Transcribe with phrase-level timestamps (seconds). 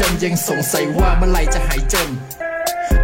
[0.00, 2.08] กวันพวกฉันยังสงสัยว่าเมื่อไหร่จะหายจน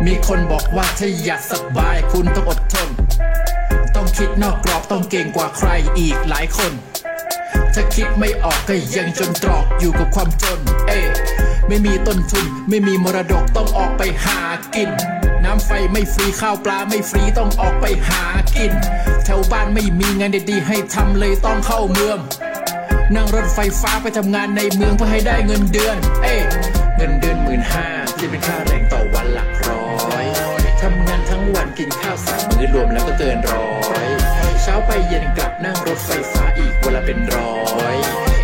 [0.07, 2.89] มีคนบอกว่าถ้าอยากสบายคุณต้องอดทน
[3.95, 5.69] ต้องคิดนอกกรอบต้องเก่งกว่าใคร
[5.99, 6.73] อีกหลายคน
[7.75, 11.01] ถ้าคิดไม่ออกก็ยังจนตรอกอยู่กับความจน เอ้
[11.69, 14.39] ไม่มีต้นทุน ไม่มีมรดกต้องออกไปหา
[14.75, 14.91] กิน
[15.45, 18.23] น้ำไฟไม่ฟรีข้าวปลาไม่ฟรีต้องออกไปหา
[18.57, 18.73] กิน
[19.25, 22.19] แถวบ้านไม่มีงานดีๆให้ทำเลยต้องเข้าเมือง
[23.15, 26.41] นั่งรถไฟฟ้าไปทำงานในเมืองเพื่อให้ได้เงินเดือน เอ้ย
[26.97, 27.87] เงินเดือนหมื่นห้า
[28.19, 29.87] ที่เป็นค่าแรงต่อวันหลักร้อ
[30.23, 30.25] ย
[30.83, 33.69] ทำงานทั้งวันกินข้าวสามมื้อรวมแล้วก็เกินร้อ
[34.05, 34.09] ย
[34.63, 37.57] เช้าไปเย็นกลับนั่งรถไฟฟ้าอีกวันละเป็นร้อ
[37.95, 37.97] ย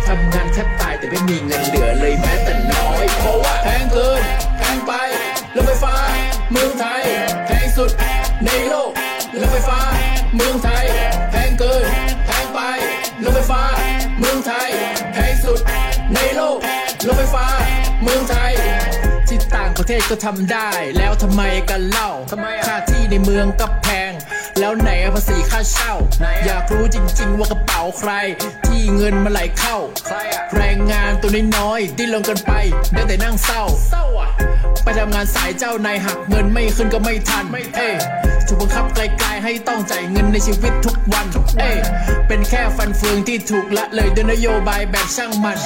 [0.07, 4.21] ทำงานแทบตายแต่ไม่มีเงินเหลือเลยแม้แต่น้อย เพราะว่าแพงเกิน
[4.57, 4.91] แพงไป
[5.55, 5.95] รถไฟฟ้า
[6.51, 7.03] เมืองไทย
[7.47, 7.91] แพงสุด
[8.45, 8.91] ในโลก
[9.41, 9.79] รถไฟฟ้า
[10.35, 10.85] เมืองไทย
[11.31, 11.83] แพงเกิน
[12.25, 12.59] แพงไป
[13.23, 13.61] รถไฟฟ้า
[14.19, 14.69] เมืองไทย
[15.13, 15.59] แพงสุด
[16.15, 16.57] ในโลก
[17.07, 17.45] รถไฟฟ้า
[18.03, 18.53] เมืองไทย
[19.29, 22.09] ที่ต่างประเทศก็ทำได้ แล้วทำไมกันเล่า
[22.65, 24.12] ค่าที่ในเมืองก็แพง
[24.63, 25.93] แล้วไหนภาษีค่าเช่า
[26.45, 28.11] อยากรู้จริง ๆ ว่ากระเป๋าใคร
[28.67, 29.77] ที่เงินมาไหลเข้า
[30.55, 32.51] แรงงานตัวน้อยๆดิ้นรนกันไป
[32.93, 33.63] ได้แต่นั่งเศร้า
[34.83, 37.95] ไปทำงานสายเจ้านายหักเงินไม่ขึ้นก็ไม่ทันเอ้ย
[38.47, 41.25] ถูกบังคับไกลๆให้ต้องจ่ายเงินในชีวิตทุกวัน
[41.59, 41.77] เอ้ย
[42.27, 45.57] เป็นแค่ฟันเฟืองที่ถูกละเลยด้วยนโยบายแบบช่างมัน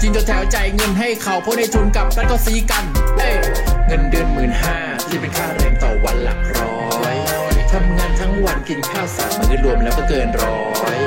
[0.00, 2.84] จินตัวแถวจ่ายเงินให้เขาเพราะในทุนกับรัฐก็ซีกัน
[3.18, 3.36] เอ้ย
[3.86, 4.76] เงินเดือนหมื่นห้า
[5.08, 6.63] ที่เป็นค่าแรงต่อวันหลักร้อยทำงานทั้ง
[8.46, 10.60] วันกินข้าวสามมื้อรวมแล้วก็เกินร้อ
[10.96, 10.98] ย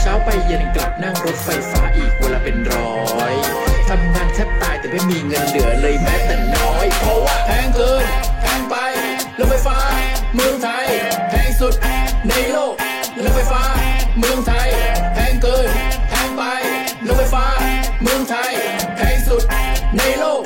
[0.00, 3.34] เช้าไปเย็นกลับนั่งรถไฟฟ้าอีกวันละเป็นร้อย
[3.88, 8.04] ทำงานแทบตายแต่ไม่มีเงินเหลือเลยแม้แต่น้อย เพราะว่าแพงเกิน
[8.40, 8.76] แพงไป
[9.38, 9.76] รถไฟฟ้า
[10.34, 10.86] เมืองไทย
[11.30, 11.74] แพงสุด
[12.28, 12.74] ในโลก
[13.24, 13.62] รถไฟฟ้า
[14.18, 14.68] เมืองไทย
[15.14, 15.68] แพงเกิน
[16.08, 16.42] แพงไป
[17.06, 17.44] รถไฟฟ้า
[18.02, 18.52] เมืองไทย
[18.96, 19.42] แพงสุด
[19.98, 20.41] ในโลก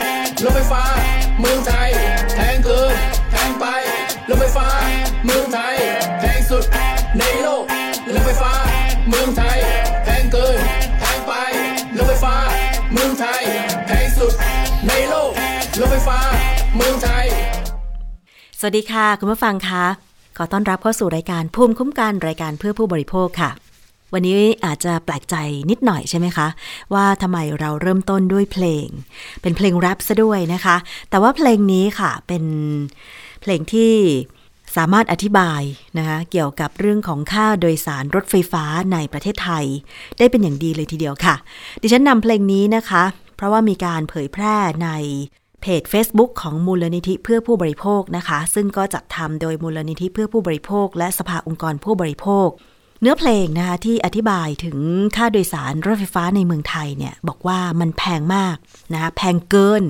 [18.60, 19.84] สวัสดีค่ะ คุณผู้ฟังคะ
[20.36, 23.50] ขอต้อนรับเข้าสู่รายการภูมิคุ้มกันรายการเพื่อผู้บริโภคค่ะ
[24.12, 25.36] วันนี้อาจจะแปลกใจ
[25.70, 26.48] นิดหน่อยใช่ไหมคะ
[26.94, 28.86] ว่าทำไมเราเริ่มต้นด้วยเพลง
[29.42, 30.76] เป็นเพลงแรปซะด้วยนะคะ
[31.10, 32.44] แต่ว่าเพลงนี้ค่ะเป็น
[33.40, 33.92] เพลงที่
[34.76, 35.62] สามารถอธิบาย
[35.98, 39.64] นะคะเกี่ยวกับเรื่องของค่าโดยสารรถไฟฟ้าในประเทศไทย
[40.18, 41.34] ได้เป็นอย่างดีเลยทีเดียวค่ะ
[41.82, 43.04] ดิฉันนำเพลงนี้นะคะ
[43.36, 44.90] เพราะว่ามีการเผยแพร่ใน
[45.68, 52.48] เพจ Facebook ของมูลนิธิเพื่อผู้บริโภคนะคะ ซึ่งก็จัดทำโดยมูลนิธิเพื่อผู้บริโภค และสภาองค์กรผู้บริโภค
[53.00, 54.78] เนื้อเพลงนะคะที่อธิบายถึง
[55.16, 58.56] ค่าโดยสารรถไฟฟ้าในเมืองไทยเนี่ยบอกว่ามันแพงมาก
[58.92, 59.82] นะคะแพงเกิน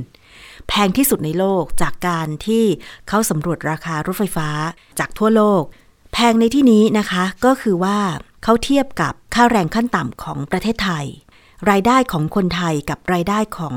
[0.68, 2.64] แพงที่สุดในโลกจากการที่
[3.08, 4.48] เขาสำรวจราคารถไฟฟ้า
[4.98, 5.62] จากทั่วโลก
[6.12, 7.98] แพงในที่นี้นะคะก็คือว่า
[8.44, 11.06] เขาเทียบกับค่าแรงขั้นต่ำของประเทศไทย
[11.70, 13.76] รายได้ของคนไทยกับรายได้ของ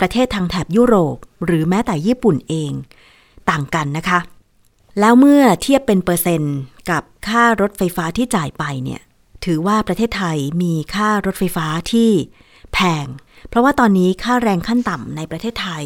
[0.00, 2.72] ประเทศทางแถบยุโรป หรือแม้แต่ญี่ปุ่นเอง
[3.50, 4.20] ต่างกันนะคะ
[5.00, 6.56] แล้วเมื่อเทียบเป็นเปอร์เซ็นต์
[6.90, 9.00] กับค่ารถไฟฟ้าที่จ่ายไปเนี่ย
[9.44, 12.10] ถือว่าประเทศไทยมีค่ารถไฟฟ้าที่
[12.72, 13.06] แพง
[13.48, 15.84] เพราะว่าตอนนี้ค่าแรงขั้นต่ำในประเทศไทย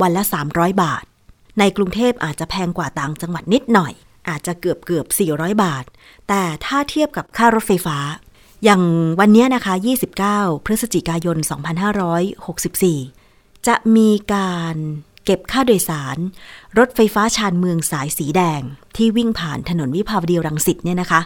[0.00, 0.22] วันละ
[0.52, 1.04] 300 บาท
[1.58, 3.92] ในกรุงเทพอาจจะแพงกว่าต่างจังหวัดนิดหน่อย
[4.28, 5.84] อาจจะเกือบเกือบ400 บาท
[6.28, 7.98] แต่ถ้าเทียบกับค่ารถไฟฟ้า
[8.68, 8.84] อย่าง
[9.20, 9.74] วันนี้นะคะ
[10.20, 11.36] 29 พฤศจิกายน
[12.32, 14.76] 2564 จะมีการ
[15.24, 16.16] เก็บค่าโดยสาร
[16.78, 18.60] รถไฟฟ้าชานเมืองสายสีแดง
[18.96, 21.20] ที่วิ่งผ่านถนนวิภาวดีรังสิตเนี่ยนะคะ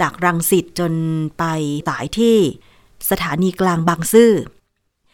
[0.00, 0.92] จากรังสิตจน
[1.38, 1.44] ไป
[1.88, 2.36] สายที่
[3.10, 4.32] สถานีกลางบางซื่อ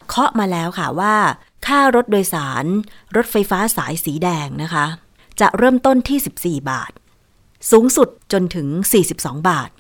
[0.09, 1.17] เคาะมาแล้วค่ะว่า
[1.67, 2.65] ค่ารถโดยสาร
[3.17, 4.87] รถไฟฟ้าสายสีแดงนะคะ
[5.41, 6.93] จะเริ่มต้นที่ 14 บาท
[7.71, 8.67] สูงสุดจนถึง
[9.09, 9.71] 42 บาท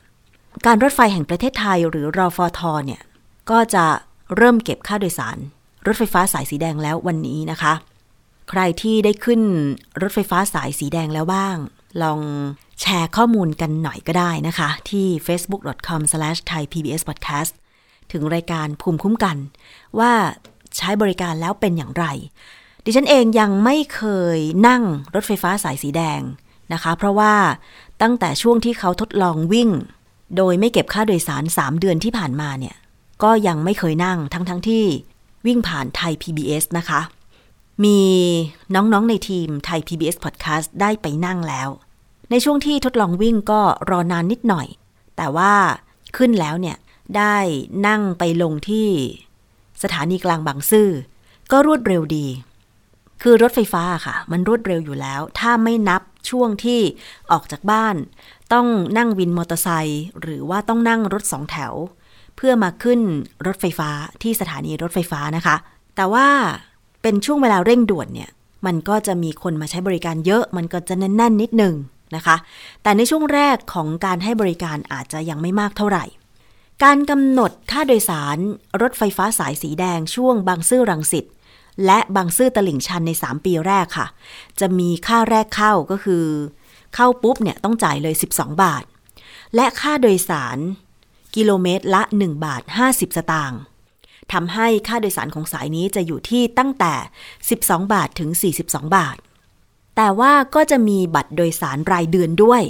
[0.66, 3.02] การรถไฟแห่งประเทศไทยหรือรอฟอทเนี่ย
[3.50, 3.84] ก็จะ
[4.36, 5.38] เริ่มเก็บค่าโดยสาร
[5.86, 7.72] รถไฟฟ้าสายสีแดงแล้ววันนี้นะคะ
[8.50, 9.40] ใครที่ได้ขึ้น
[10.02, 11.56] รถไฟฟ้าสายสีแดงแล้วบ้าง
[12.02, 12.20] ลอง
[12.80, 17.52] แชร์ข้อมูลกันหน่อยก็ได้นะคะ ที่ facebook.com/thaipbspodcast
[18.12, 19.36] ถึงรายการภูมิคุ้มกัน
[19.98, 20.12] ว่า
[20.76, 22.04] ใช้บริการแล้วเป็นอย่างไร
[22.84, 24.02] ดิฉันเองยังไม่เค
[24.36, 24.82] ยนั่ง
[25.14, 26.20] รถไฟฟ้าสายสีแดง
[26.72, 27.34] นะคะ เพราะว่า
[28.02, 29.70] ตั้งแต่ช่วงที่เขาทดลองวิ่ง
[30.36, 32.74] โดยไม่เก็บค่าโดยสาร 3 เดือนที่ผ่านมาเนี่ย
[33.22, 34.84] ก็ยังไม่เคยนั่งทั้งๆทที่
[35.46, 37.00] วิ่งผ่านไทย PBS นะคะ
[37.84, 38.00] มี
[38.74, 41.68] น้องๆในทีมไทย PBS Podcast ได้ไปนั่งแล้ว
[42.30, 44.66] ในช่วงที่ทดลองวิ่งก็รอนานนิดหน่อย
[45.16, 45.52] แต่ว่า
[46.16, 46.76] ขึ้นแล้วเนี่ย
[47.16, 47.36] ได้
[47.86, 48.88] นั่งไปลงที่
[49.82, 50.88] สถานีกลางบางซื่อ
[51.52, 52.26] ก็รวดเร็วดี
[53.22, 56.80] คือรถไฟฟ้าค่ะ มันรวดเร็วอยู่แล้ว ถ้าไม่นับช่วงที่
[57.30, 57.96] ออกจากบ้าน
[58.52, 58.66] ต้อง
[58.98, 61.72] นั่งวินมอเตอร์ไซค์หรือว่าต้องนั่งรถสองแถว
[62.36, 63.00] เพื่อมาขึ้น
[63.46, 63.90] รถไฟฟ้า
[64.22, 65.56] ที่สถานีรถไฟฟ้านะคะ
[65.96, 66.26] แต่ว่า
[67.02, 68.30] เป็นช่วงเวลาเร่งด่วนเนี่ย
[68.66, 71.74] มันก็จะมีคนมาใช้บริการเยอะ มันก็จะแน่นๆนิดนึง
[72.16, 72.36] นะคะ
[72.82, 76.04] แต่ในช่วงแรกของการให้บริการอาจจะยังไม่มากเท่าไหร่
[76.84, 78.38] การกำหนดค่าโดยสาร
[78.82, 81.24] รถไฟฟ้าสายสีแดงช่วงบางซื่อรังสิต
[81.86, 84.06] และบางซื่อตลิ่งชันใน 3 ปีแรกค่ะ
[84.60, 86.24] จะมีค่าแรกเข้าก็คือ
[86.94, 88.84] เข้าปุ๊บเนี่ยต้องจ่ายเลย 12 บาท
[89.54, 90.58] และค่าโดยสาร
[91.36, 93.60] กิโลเมตรละ 1 บาท 50 สตางค์
[94.32, 96.94] ทำให้ค่าโดยสารของสายนี้จะอยู่ที่ตั้งแต่
[97.44, 98.30] 12 บาทถึง
[98.62, 99.16] 42 บาท
[99.96, 102.62] แต่ว่าก็จะมีบัตรโดยสารรายเดือนด้วย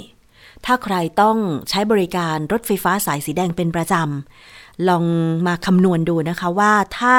[0.65, 1.37] ถ้าใครต้อง
[1.69, 5.05] ใช้บริการรถไฟฟ้าสายสีแดงเป็นประจำ ลอง
[5.47, 7.17] มาคำนวณดูนะคะว่าถ้า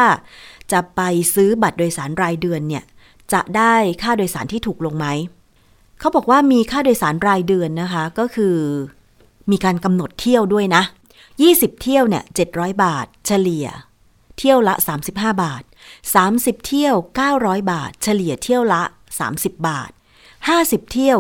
[0.73, 1.01] จะไป
[1.35, 2.85] ซื้อบัตรโดยสารรายเดือนเนี่ย
[3.33, 5.07] จะได้ค่าโดยสารที่ถูกลงไหม
[6.05, 8.57] เขาบอกว่ามีค่าโดยสารรายเดือนนะคะ ก็คือ
[9.51, 10.83] มีการกำหนดเที่ยวด้วยนะ
[11.33, 13.67] 20 เที่ยวเนี่ย700 บาท เฉลี่ย
[14.39, 14.75] เที่ยวละ
[15.09, 15.63] 35 บาท
[16.15, 16.95] 30 เที่ยว
[17.33, 18.83] 900 บาท เฉลี่ยเที่ยวละ
[19.25, 19.91] 30 บาท
[20.41, 21.17] 50 เที่ยว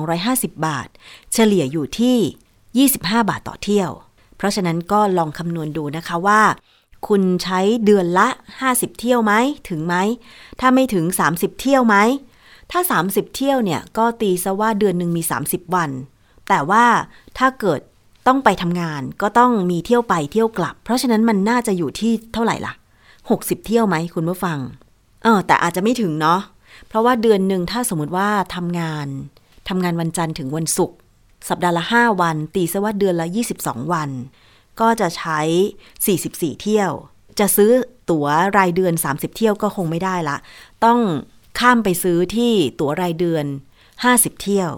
[0.00, 0.88] 1,250 บาท
[1.32, 2.98] เฉลี่ยอยู่ที่ 25
[3.28, 3.90] บาทต่อเที่ยว
[4.36, 6.42] เพราะฉะนั้นก็ลองคำนวณดูนะคะว่า
[7.08, 8.28] คุณใช้เดือนละ
[8.62, 9.32] 50 เที่ยวไหม
[9.68, 9.94] ถึงไหม
[10.60, 11.96] ถ้าไม่ถึง 30 เที่ยวไหม
[12.72, 15.90] ถ้า 30 เที่ยวเนี่ยก็ตีซะว่าเดือนหนึ่งมี 30 วัน
[16.48, 16.84] แต่ว่า
[17.38, 17.80] ถ้าเกิด
[18.26, 22.72] ต้องไปทำงานก็ต้องมีเที่ยวไปเที่ยวกลับ เพราะฉะนั้นมันน่าจะอยู่ที่เท่าไหร่ล่ะ
[23.20, 24.58] 60 เที่ยวไหมคุณผู้ฟัง
[25.22, 26.40] เออแต่อาจจะไม่ถึงเนาะ
[26.88, 29.06] เพราะว่าเดือนหนึ่งถ้าสมมติว่าทำงาน
[29.68, 30.96] ทำงานวันจันทร์ถึงวันศุกร์
[31.48, 33.26] สัปดาห์ละ 5 วัน ตีซะว่าเดือนละ
[33.60, 34.10] 22 วัน
[34.80, 35.40] ก็จะใช้
[36.00, 36.90] 44 เที่ยว
[37.38, 37.70] จะซื้อ
[38.10, 38.26] ตั๋ว
[38.58, 40.36] รายเดือน 30 เที่ยวก็คงไม่ได้ละ
[40.84, 40.98] ต้อง
[41.58, 43.46] ข้ามไปซื้อที่ตั๋วรายเดือน
[43.94, 44.70] 50 เที่ยว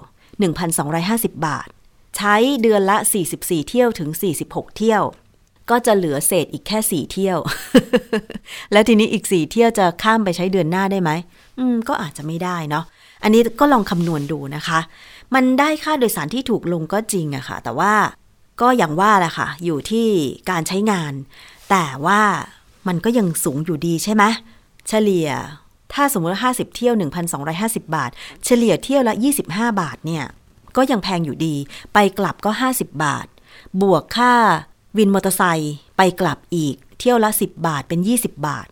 [0.71, 1.69] 1,250 บาท
[2.17, 2.97] ใช้เดือนละ
[3.35, 4.11] 44 เที่ยวถึง
[4.43, 5.03] 46 เที่ยว
[5.71, 7.38] ก็จะเหลือเศษอีกแค่ 4 เที่ยว
[8.73, 11.11] แล้วทีนี้อีก 4 เที่ยวจะข้ามไปใช้เดือนหน้าได้ไหม
[11.59, 12.85] อืม ก็อาจจะไม่ได้เนาะ
[13.23, 14.81] อันนี้ก็ลองคำนวณดูนะคะ
[15.35, 17.94] มันได้ค่าโดยสารที่ถูกลงก็จริงอะค่ะ แต่ว่า
[18.61, 20.09] ก็อย่างว่าแหละค่ะ อยู่ที่
[20.50, 21.12] การใช้งาน
[21.70, 22.20] แต่ว่า
[22.88, 24.25] มันก็ยังสูงอยู่ดีใช่ไหม
[24.88, 25.29] เฉลี่ย
[25.92, 26.94] ถ้าสมมติว่า50 เที่ยว
[27.40, 28.10] 1,250 บาท
[28.44, 29.14] เฉลี่ยเที่ยวละ
[29.46, 30.25] 25 บาทเนี่ย
[30.76, 31.54] ก็ยังแพงอยู่ดี
[31.92, 33.26] ไปกลับก็ 50 บาท
[33.82, 34.34] บวกค่า
[34.96, 38.66] วินมอเตอร์ไซค์ไปกลับอีก เที่ยวละ 10 บาทเป็น 20 บาท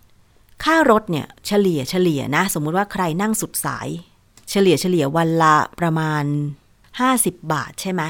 [0.64, 3.88] ค่ารถเนี่ยเฉลี่ยเฉลี่ยนะ สมมุติว่าใครนั่งสุดสาย
[4.50, 6.24] เฉลี่ยเฉลี่ยวันละประมาณ
[6.82, 8.02] 50 บาทใช่ไหม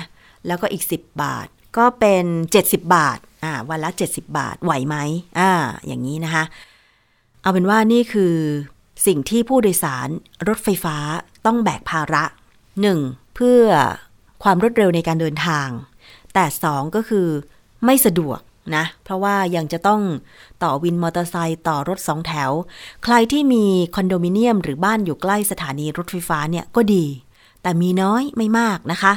[0.47, 1.47] แล้วก็อีก 10 บาท
[1.77, 2.25] ก็เป็น
[2.57, 4.97] 70 บาทอ่าวันละ 70 บาทไหวไหม
[5.39, 5.51] อ่า
[5.87, 6.45] อย่างนี้นะคะ
[7.43, 8.35] เอาเป็นว่านี่คือ
[9.07, 10.09] สิ่งที่ผู้โดยสาร
[10.49, 10.97] รถไฟฟ้า
[11.47, 12.25] ต้องแบกภาระ
[12.81, 13.35] 1.
[13.35, 13.65] เพื่อ
[14.43, 15.69] ความรวดเร็วในการเดินทาง
[16.35, 17.29] แต่ 2 ก็คือ
[17.85, 18.41] ไม่สะดวก
[18.77, 20.03] นะ เพราะว่ายังจะต้อง
[20.63, 22.51] ต่อวินมอเตอร์ไซค์ต่อรถสองแถว
[23.05, 27.05] ใครที่มีคอนโดมิเนียมหรือบ้านอยู่ใกล้สถานีรถไฟฟ้าเนี่ยก็ดี
[27.63, 29.13] แต่มีน้อยไม่มากนะคะ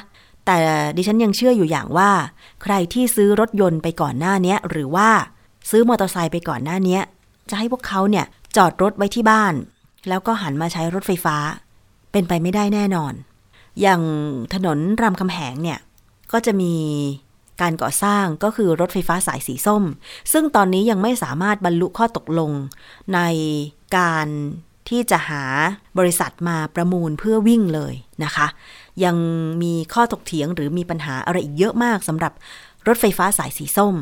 [0.46, 0.58] แต่
[0.98, 2.12] ดิฉันยังเชื่ออยู่อย่างว่า
[2.64, 5.10] ใครที่ซื้อรถยนต์ไปก่อนหน้านี้หรือว่า
[5.70, 7.00] ซื้อมอเตอร์ไซค์ไปก่อนหน้านี้
[7.50, 8.26] จะให้พวกเขาเนี่ย
[8.58, 9.54] จอดรถไว้ที่บ้าน
[10.10, 11.38] แล้วก็หันมาใช้รถไฟฟ้า
[12.12, 13.14] เป็นไปไม่ได้แน่นอน
[13.82, 14.02] อย่าง
[14.54, 15.80] ถนนรามคำแหงเนี่ย
[16.32, 16.74] ก็จะมี
[17.62, 19.84] การก่อสร้างก็คือรถไฟฟ้าสายสีส้ม
[20.32, 22.52] ซึ่งตอนนี้ยังไม่สามารถบรรลุข้อตกลง
[23.14, 23.20] ใน
[23.98, 24.28] การ
[24.90, 25.44] ที่จะหา
[25.98, 27.94] บริษัทมาประมูลเพื่อวิ่งเลย
[28.24, 28.48] นะคะ
[29.04, 29.16] ยัง
[29.64, 32.34] มีข้อถกเถียงหรือมีปัญหาอะไรอีกเยอะมากสำหรับ
[32.88, 33.96] รถไฟฟ้าสายสีส้ม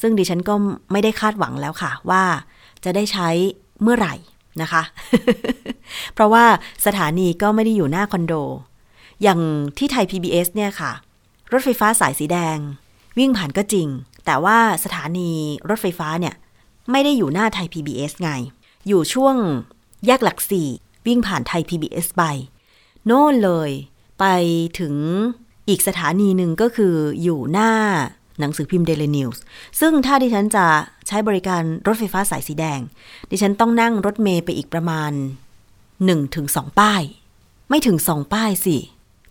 [0.00, 0.54] ซึ่งดิฉันก็
[0.92, 2.24] ไม่ได้คาดหวังแล้วค่ะว่า
[2.84, 3.28] จะได้ใช้
[3.82, 4.14] เมื่อไหร่
[4.62, 4.82] นะคะ
[6.14, 6.44] เพราะว่า
[6.86, 8.34] สถานีก็ไม่ได้อยู่หน้าคอนโด
[9.22, 9.40] อย่าง
[9.78, 10.92] ที่ไทย PBS เนี่ยค่ะ
[11.52, 12.58] รถไฟฟ้าสายสีแดง
[13.18, 13.88] วิ่งผ่านก็จริง
[14.26, 15.30] แต่ว่าสถานี
[15.68, 16.34] รถไฟฟ้าเนี่ย
[16.90, 18.30] ไม่ได้อยู่หน้าไทย PBS ไง
[18.88, 19.36] อยู่ช่วง
[20.06, 20.68] แยกหลักสี่
[21.06, 22.22] วิ่งผ่านไทย PBS ไป
[23.06, 23.70] โน่นเลย
[24.20, 24.24] ไป
[24.78, 24.94] ถึง
[25.68, 27.72] อีกสถานีหนึ่งก็คืออยู่หน้า
[28.40, 29.38] หนังสือพิมพ์ Daily News
[29.80, 30.66] ซึ่งถ้าดิฉันจะ
[31.08, 32.80] ใช้บริการรถไฟฟ้าสายสีแดง
[33.30, 35.12] ดิฉันต้องนั่งรถเมย์ไปอีกประมาณ
[35.74, 37.02] 1ถึง2ป้าย
[37.68, 38.76] ไม่ถึง 2 ป้ายสิ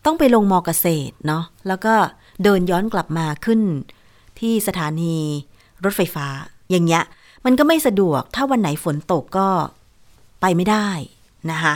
[0.05, 1.93] ต้องไปลงมอเกษตรเนาะแล้วก็
[2.43, 3.61] เดินย้อนกลับมาขึ้น
[4.39, 5.15] ที่สถานี
[5.83, 6.27] รถไฟฟ้า
[6.69, 7.03] อย่างเงี้ย
[7.45, 9.47] มันก็ไม่สะดวกถ้าวันไหนฝนตกก็
[10.41, 10.87] ไปไม่ได้
[11.51, 11.75] นะคะ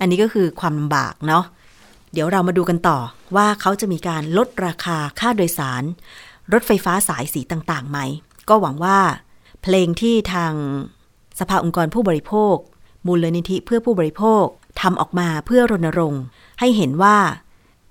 [0.00, 1.44] อันนี้ก็คือความลำบากเนาะ
[2.12, 2.98] เดี๋ยวเรามาดูกันต่อ
[3.36, 5.82] ว่าเขาจะมีการลดราคาค่าโดยสาร
[6.52, 7.98] รถไฟฟ้าสายสีต่างๆไหม
[8.48, 8.98] ก็หวังว่า
[9.62, 10.52] เพลงที่ทาง
[11.40, 12.56] สภาองค์กรผู้บริโภค
[13.06, 14.44] มูลนิธิเพื่อผู้บริโภค
[14.80, 16.22] ทำออกมาเพื่อรณรงค์
[16.60, 17.16] ให้เห็นว่า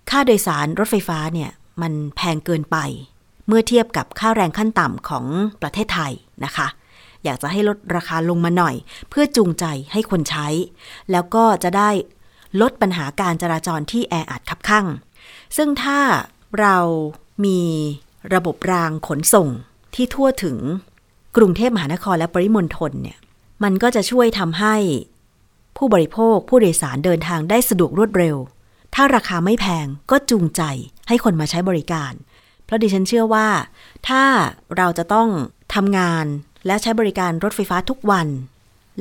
[0.10, 2.78] ค่าโดยสารรถไฟฟ้าเนี่ยมันแพงเกินไป
[3.48, 5.26] เมื่อเทียบกับค่าแรงขั้นต่ำของ
[5.62, 6.14] ประเทศไทย
[6.46, 6.68] นะคะ
[7.24, 8.76] อยากจะให้ลดราคาลงมาหน่อย
[9.10, 10.48] เพื่อจูงใจให้คนใช้
[11.12, 11.90] แล้วก็จะได้
[12.62, 14.88] ลดปัญหาการจราจรที่แออัดขับข้าง
[15.58, 16.00] ซึ่งถ้า
[16.60, 16.78] เรา
[17.46, 17.60] มี
[18.34, 19.48] ระบบรางขนส่ง
[19.96, 20.58] ที่ทั่วถึง
[21.38, 23.18] กรุงเทพมหานครและปริมณฑลเนี่ย
[23.64, 24.76] มันก็จะช่วยทำให้
[25.78, 28.36] ผู้บริโภคผู้โดยสารเดินทางได้สะดวกรวดเร็ว
[28.96, 30.62] ถ้าราคาไม่แพงก็จูงใจ
[31.08, 32.14] ให้คนมาใช้บริการ
[32.66, 33.48] เพราะดิฉันเชื่อว่า
[34.08, 34.24] ถ้า
[34.78, 35.30] เราจะต้อง
[35.76, 36.26] ทำงาน
[36.66, 38.28] และใช้บริการรถไฟฟ้าทุกวัน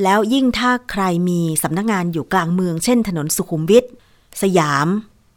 [0.03, 3.85] แล้วยิ่งถ้าใครมีสำนักงานอยู่กลางเมือง เช่น ถนนสุขุมวิท
[4.43, 4.89] สยาม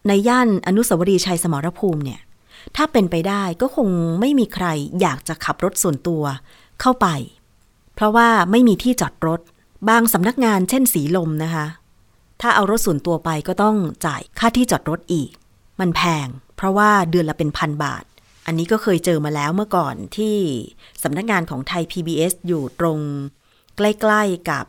[0.08, 2.20] ในย่านอนุสาวรีย์ชัยสมรภูมิเนี่ย
[2.76, 3.88] ถ้าเป็นไปได้ก็คง
[4.20, 4.66] ไม่มีใคร
[5.00, 6.22] อยากจะขับรถส่วนตัว
[6.80, 7.06] เข้าไป
[7.94, 9.40] เพราะว่าไม่มีที่จอดรถ
[9.88, 11.66] บางสำนักงานเช่นสีลมนะคะ
[12.40, 13.76] ถ้าเอารถส่วนตัวไปก็ต้อง
[14.06, 15.30] จ่ายค่าที่จอดรถอีก
[15.80, 16.26] มันแพง
[16.56, 18.04] เพราะว่าเดือนละเป็นพันบาท
[18.46, 20.36] อันนี้ก็เคยเจอมาแล้วเมื่อก่อนที่
[21.02, 22.98] สำนักงานของไทย PBS อยู่ตรง
[23.76, 24.64] ใกล้ๆกับ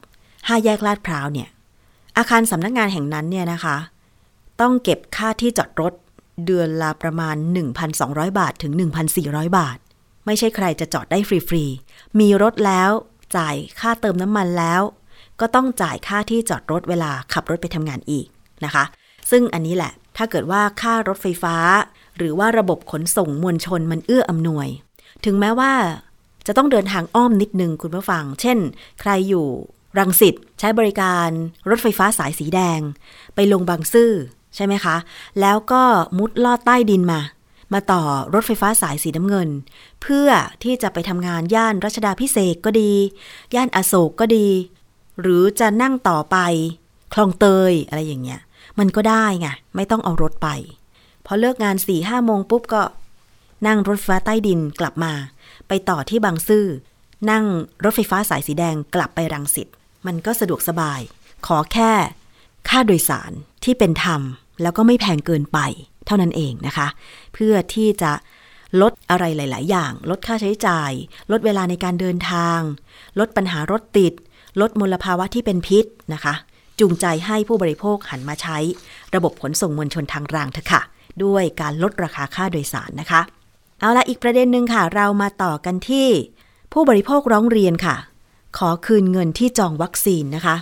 [0.47, 1.49] ห้าแยกลาดพร้าวเนี่ย
[2.17, 3.77] อาคารสำนักงานแห่งนั้นเนี่ยนะคะ
[4.61, 5.93] ต้องเก็บค่าที่จอดรถ
[6.45, 7.35] เดือนละประมาณ
[7.87, 8.73] 1,200 บาทถึง
[9.15, 9.77] 1,400 บาท
[10.25, 12.89] ไม่ใช่ใครจะจอดได้ฟรีๆ มีรถแล้ว
[13.35, 14.81] จ่ายค่าเติมน้ำมันแล้ว
[15.39, 18.27] ก็ต้องจ่ายค่าที่จอดรถเวลาขับรถไปทำงานอีก
[18.65, 18.83] นะคะ
[19.31, 21.55] ซึ่งอันนี้แหละ ถ้าเกิดว่าค่ารถไฟฟ้า
[22.17, 24.67] หรือว่าระบบขนส่งมวลชนมันเอื้ออำนวย
[25.25, 25.71] ถึงแม้ว่า
[26.47, 28.57] จะต้องเดินทางอ้อมนิดนึงคุณผู้ฟัง เช่น
[29.01, 29.47] ใครอยู่
[29.99, 31.29] รังสิตใช้บริการ
[31.69, 32.79] รถไฟฟ้าสายสีแดง
[33.35, 34.11] ไปลงบางซื่อ
[34.55, 34.95] ใช่ไหมคะ
[35.41, 35.83] แล้วก็
[36.17, 37.21] มุดลอดใต้ดินมา
[37.73, 39.49] มาต่อรถไฟฟ้าสายสีน้ำเงิน
[40.01, 40.29] เพื่อ
[40.63, 42.93] ที่จะไปทำงานย่านรัชดาพิเศษก็ดี
[43.55, 44.47] ย่านอโศกก็ดี
[45.21, 46.37] หรือจะนั่งต่อไป
[47.13, 48.41] คลองเตยอะไรอย่างเงี้ย
[48.79, 50.47] มันก็ได้ไงไม่ต้องเอารถไป
[51.25, 52.81] พอเลิกงาน4ี่ห้าโมงปุ๊บก็
[53.67, 55.13] นั่งรถไฟฟ้าใต้ดินกลับมา
[55.67, 56.65] ไปต่อที่บางซื่อ
[57.31, 57.45] นั่ง
[57.83, 59.67] รถไฟฟ้าสายสีแดงกลับไปรังสิต
[60.05, 60.99] มันก็สะดวกสบาย
[61.47, 61.91] ขอแค่
[62.69, 63.31] ค่าโดยสาร
[63.63, 64.21] ที่เป็นธรรม
[64.61, 65.59] แล้วก็ไม่แพงเกินไป
[66.05, 66.87] เท่านั้นเองนะคะ
[67.33, 68.11] เพื่อที่จะ
[68.81, 70.91] ลดอะไรหลาย ๆ อย่าง ลดค่าใช้จ่าย
[71.31, 72.59] ลดเวลาในการเดินทาง
[73.19, 74.13] ลดปัญหารถติด
[74.61, 76.33] ลดมลภาวะที่เป็นพิษนะคะ
[76.79, 78.57] จูงใจให้ผู้บริโภคหันมาใช้
[79.15, 80.81] ระบบขนส่งมวลชนทางรางเถอะค่ะ
[81.23, 83.21] ด้วยการลดราคาค่าโดยสารนะคะ
[83.83, 86.07] เอาละอีกประเด็นหนึ่งค่ะ เรามาต่อกันที่
[86.73, 87.95] ผู้บริโภคร้องเรียนค่ะ
[88.57, 90.55] ขอคืนเงินที่จองวัคซีนนะคะ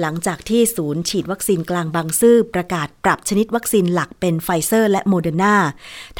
[0.00, 5.56] หลังจากที่ศูนย์ฉีดวัคซีนกลางบางซื่อประกาศปรับชนิดวัคซีนหลักเป็นไฟเซอร์และโมเดอร์นา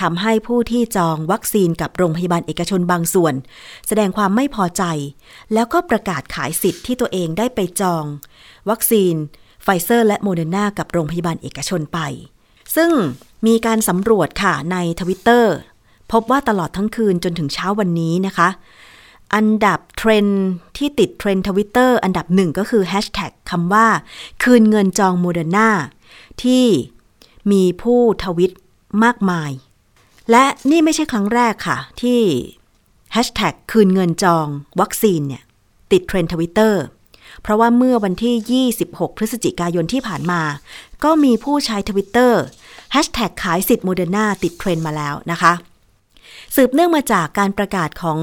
[0.00, 3.35] ทำให้ผู้ที่จองวัคซีนกับโรงพยาบาลเอกชนบางส่วน
[3.87, 4.83] แสดงความไม่พอใจ
[5.52, 8.04] แล้วก็ประกาศขายสิทธิ์ที่ตัวเองได้ไปจอง
[8.71, 9.14] วัคซีน
[9.62, 11.99] ไฟเซอร์และโมเดอร์นากับโรงพยาบาลเอกชนไป
[12.76, 12.90] ซึ่ง
[13.47, 15.57] มีการสำรวจค่ะในทวิตเตอร์
[16.12, 18.49] พบว่าตลอดทั้งคืนจนถึงเช้าวันนี้นะคะ
[19.35, 20.26] อันดับเทรนด์
[20.77, 23.87] ที่ติดเทรนด์ทวิตเตอร์อันดับหนึ่งก็คือแฮชแท็กคำว่า
[24.43, 25.69] คืนเงินจองโมเดอร์นา
[26.43, 26.65] ที่
[27.53, 28.53] มีผู้ทวิต
[29.05, 29.50] มากมาย
[30.31, 32.21] และนี่ไม่ใช่ครั้งแรกค่ะ ที่
[33.12, 34.47] แฮชแท็กคืนเงินจอง
[34.81, 35.43] วัคซีนเนี่ย
[35.93, 36.83] ติดเทรนด์ทวิตเตอร์
[37.43, 40.43] เพราะว่าเมื่อวันที่ 26 พฤศจิกายนที่ผ่านมา
[41.05, 42.43] ก็มีผู้ใช้ทวิตเตอร์
[42.93, 45.53] แฮชแท็กขายสิทธิ์โมเดอร์นาติดเทรนด์มาแล้วนะคะ
[46.56, 48.20] สืบเนื่องมาจากการประกาศของ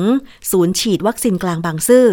[0.52, 2.08] ศูนย์ฉีดวัคซีนกลางบางซื่อ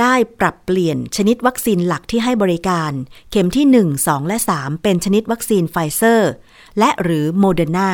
[0.00, 2.92] ได้ปรับเปลี่ยนชนิดวัคซีนหลักที่ให้บริการ
[3.30, 6.30] เข็มที่ 1 2 และ 3 เป็นชนิดวัคซีนไฟเซอร์
[6.78, 7.90] และหรือโมเดอร์นา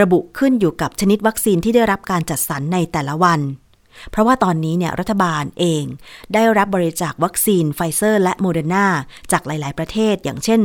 [0.00, 3.40] ระบุขึ้นอยู่กับชนิดวัคซีนที่ได้รับการจัดสรรในแต่ละวัน
[4.10, 5.84] เพราะว่าตอนนี้เนี่ยรัฐบาลเอง
[6.34, 8.86] ได้รับบริจาควัคซีนไฟเซอร์และโมเดอร์นา
[9.32, 10.60] จากหลาย ๆ ประเทศ อย่างเช่น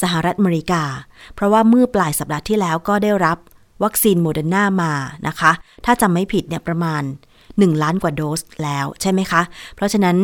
[0.00, 0.82] สหรัฐอเมริกา
[1.34, 3.38] เพราะว่าเมื่อปลายสัปดาห์ที่แล้วก็ได้รับ
[3.84, 4.92] วัคซีนโมเดอร์นามา
[5.26, 5.52] นะคะ
[5.84, 7.02] ถ้าจำไม่ผิดเนี่ยประมาณ
[7.42, 9.42] 1 ล้านกว่าโดสแล้วใช่ไหมคะ
[9.74, 10.16] เพราะฉะนั้น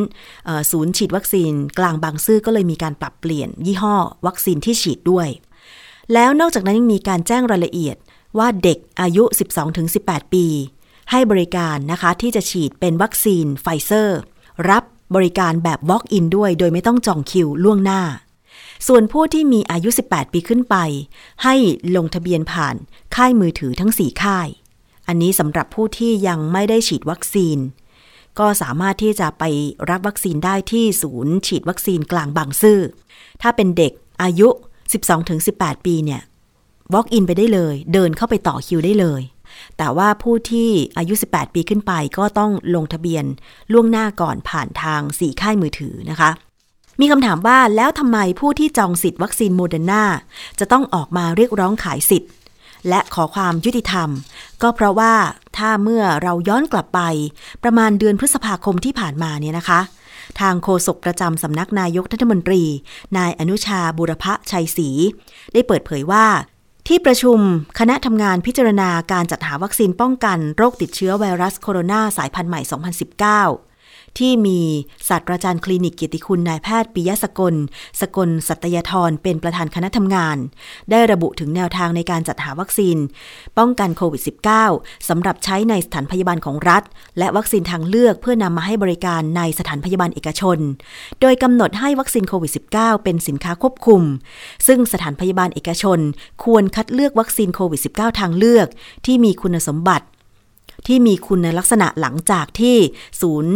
[0.71, 3.97] ศูนย์ฉีดวัคซีนกลางบางซื่อก็เลยมีการปรับเปลี่ยนยี่ห้อ
[4.27, 5.29] วัคซีนที่ฉีดด้วย
[6.15, 7.97] แล้วนอกจากนั้นยังมีการแจ้งรายละเอียด
[8.39, 9.25] ว่าเด็กอายุ
[9.79, 10.47] 12-18 ปี
[11.11, 14.19] ให้บริการนะคะที่จะฉีดเป็นวัคซีนไฟเซอร์
[14.71, 14.85] รับ
[15.17, 18.03] บริการแบบ Walk-in ด้วย โดยไม่ต้องจองคิวล่วงหน้า
[18.87, 20.77] ส่วนผู้ที่มีอายุ 18 ปีขึ้นไป
[21.45, 21.55] ให้
[21.97, 22.77] ลงทะเบียนผ่าน
[23.15, 24.49] ค่ายมือถือทั้ง 4 ค่าย
[25.09, 27.59] อันนี้สำหรับผู้ที่ยังไม่ได้ฉีดวัคซีน
[28.39, 29.45] ก็สามารถที่จะไป
[29.91, 32.81] รับวัคซีนได้ที่ศูนย์ ฉีดวัคซีนกลางบางซื่อ
[33.43, 33.93] ถ้าเป็นเด็ก
[34.23, 34.49] อายุ
[35.17, 36.23] 12-18 ปีเนี่ย
[36.93, 39.23] walk in ไปได้เลย เดินเข้าไปต่อคิวได้เลย
[39.77, 43.25] แต่ว่าผู้ที่อายุ 18 ปีขึ้นไปก็ต้องลงทะเบียน
[43.73, 46.31] ล่วงหน้าก่อนผ่านทาง 4 ค่ายมือถือนะคะ
[47.01, 50.05] มีคำถามว่าแล้วทำไมผู้ที่จองสิทธิ์วัคซีนโมเดอร์นา
[50.59, 52.31] จะต้องออกมาเรียกร้องขายสิทธิ์
[52.89, 54.09] และขอความยุติธรรม
[54.63, 55.15] ก็เพราะว่า
[55.57, 57.01] ถ้าเมื่อเราย้อนกลับไป
[57.63, 59.81] ประมาณเดือนพฤษภาคมที่ผ่านมาเนี่ยนะคะ
[60.41, 62.63] ทางโฆษกประจำสำนักนายกรัฐมนตรี
[63.19, 64.89] นายอนุชาบูรพชัยศรี
[65.53, 66.27] ได้เปิดเผยว่า
[66.89, 67.39] ที่ประชุม
[67.79, 72.61] คณะทำงานพิจารณาการจัดหาวัคซีนป้องกันโรคติดเชื้อไวรัสโคโรนาสายพันธุ์ใหม่
[73.57, 73.68] 2019
[74.19, 74.61] ที่มี
[75.09, 77.55] ศาสตราจารย์คลินิกเกียรติคุณนายแพทย์ปิยสกล
[78.01, 80.37] สกลสัตยธรเป็นประธานคณะทำงาน
[80.91, 82.97] ได้ระบุถึงแนวทางในการจัดหาวัคซีน
[83.59, 84.23] ป้องกันโควิด
[84.67, 86.83] -19 สำหรับใช้ในสถานพยาบาลของรัฐ
[87.19, 90.59] และวัคซีนทางเลือกเพื่อนำมาให้บริการในสถานพยาบาลเอกชน
[91.21, 94.03] โดยกำหนดให้วัคซีนโควิด -19 เป็นสินค้าควบคุม
[94.67, 95.99] ซึ่งสถานพยาบาลเอกชน
[96.45, 98.67] ควรคัดเลือกวัคซีนโควิด -19 ทางเลือก
[99.07, 100.07] ที่มีคุณสมบัติ
[100.87, 102.77] ที่มีคุณลักษณะหลังจากที่
[103.21, 103.55] ศูนย์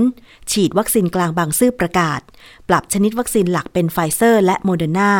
[0.53, 2.21] ฉีดวัคซีนกลางบางซื่อประกาศ
[2.69, 5.13] ปรับชนิดวัคซีนหลักเป็นไฟเซอร์ และโมเดอร์นา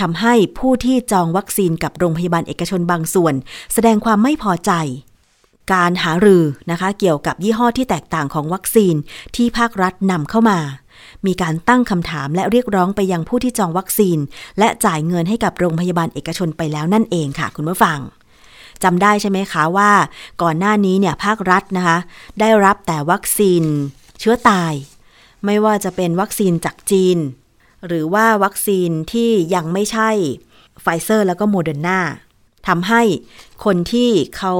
[0.00, 3.34] ทำให้ผู้ที่จองวัคซีนกับโรงพยาบาลเอกชนบางส่วน
[3.72, 4.72] แสดงความไม่พอใจ
[5.72, 8.94] การหารือนะคะ เกี่ยวกับยี่ห้อที่แตกต่างของวัคซีน
[9.36, 10.58] ที่ภาครัฐนำเข้ามา
[11.26, 14.18] มีการตั้งคำถามและเรียกร้องไปยังผู้ที่จองวัคซีน
[14.58, 17.98] และจ่ายเงินให้กับโรงพยาบาลเอกชนไปแล้วนั่นเองค่ะ คุณผู้ฟัง
[18.84, 19.90] จำได้ใช่ไหมคะว่า
[20.42, 21.98] ก่อนหน้านี้เนี่ยภาครัฐนะคะ
[22.40, 23.64] ได้รับแต่วัคซีน
[24.20, 24.72] เชื้อตาย
[25.46, 27.18] ไม่ว่าจะเป็นวัคซีนจากจีน
[27.86, 30.10] หรือว่าวัคซีนที่ยังไม่ใช่
[30.82, 32.00] ไฟเซอร์แล้วก็โมเดอร์นา
[32.68, 33.02] ทำให้
[33.64, 34.54] คนที่เขา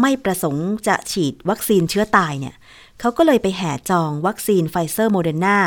[0.00, 2.54] ไม่ประสงค์จะฉีดวัคซีนเชื้อตายเนี่ย
[3.00, 5.58] เขาก็เลยไปแห่จองวัคซีนไฟเซอร์โมเดอร์นา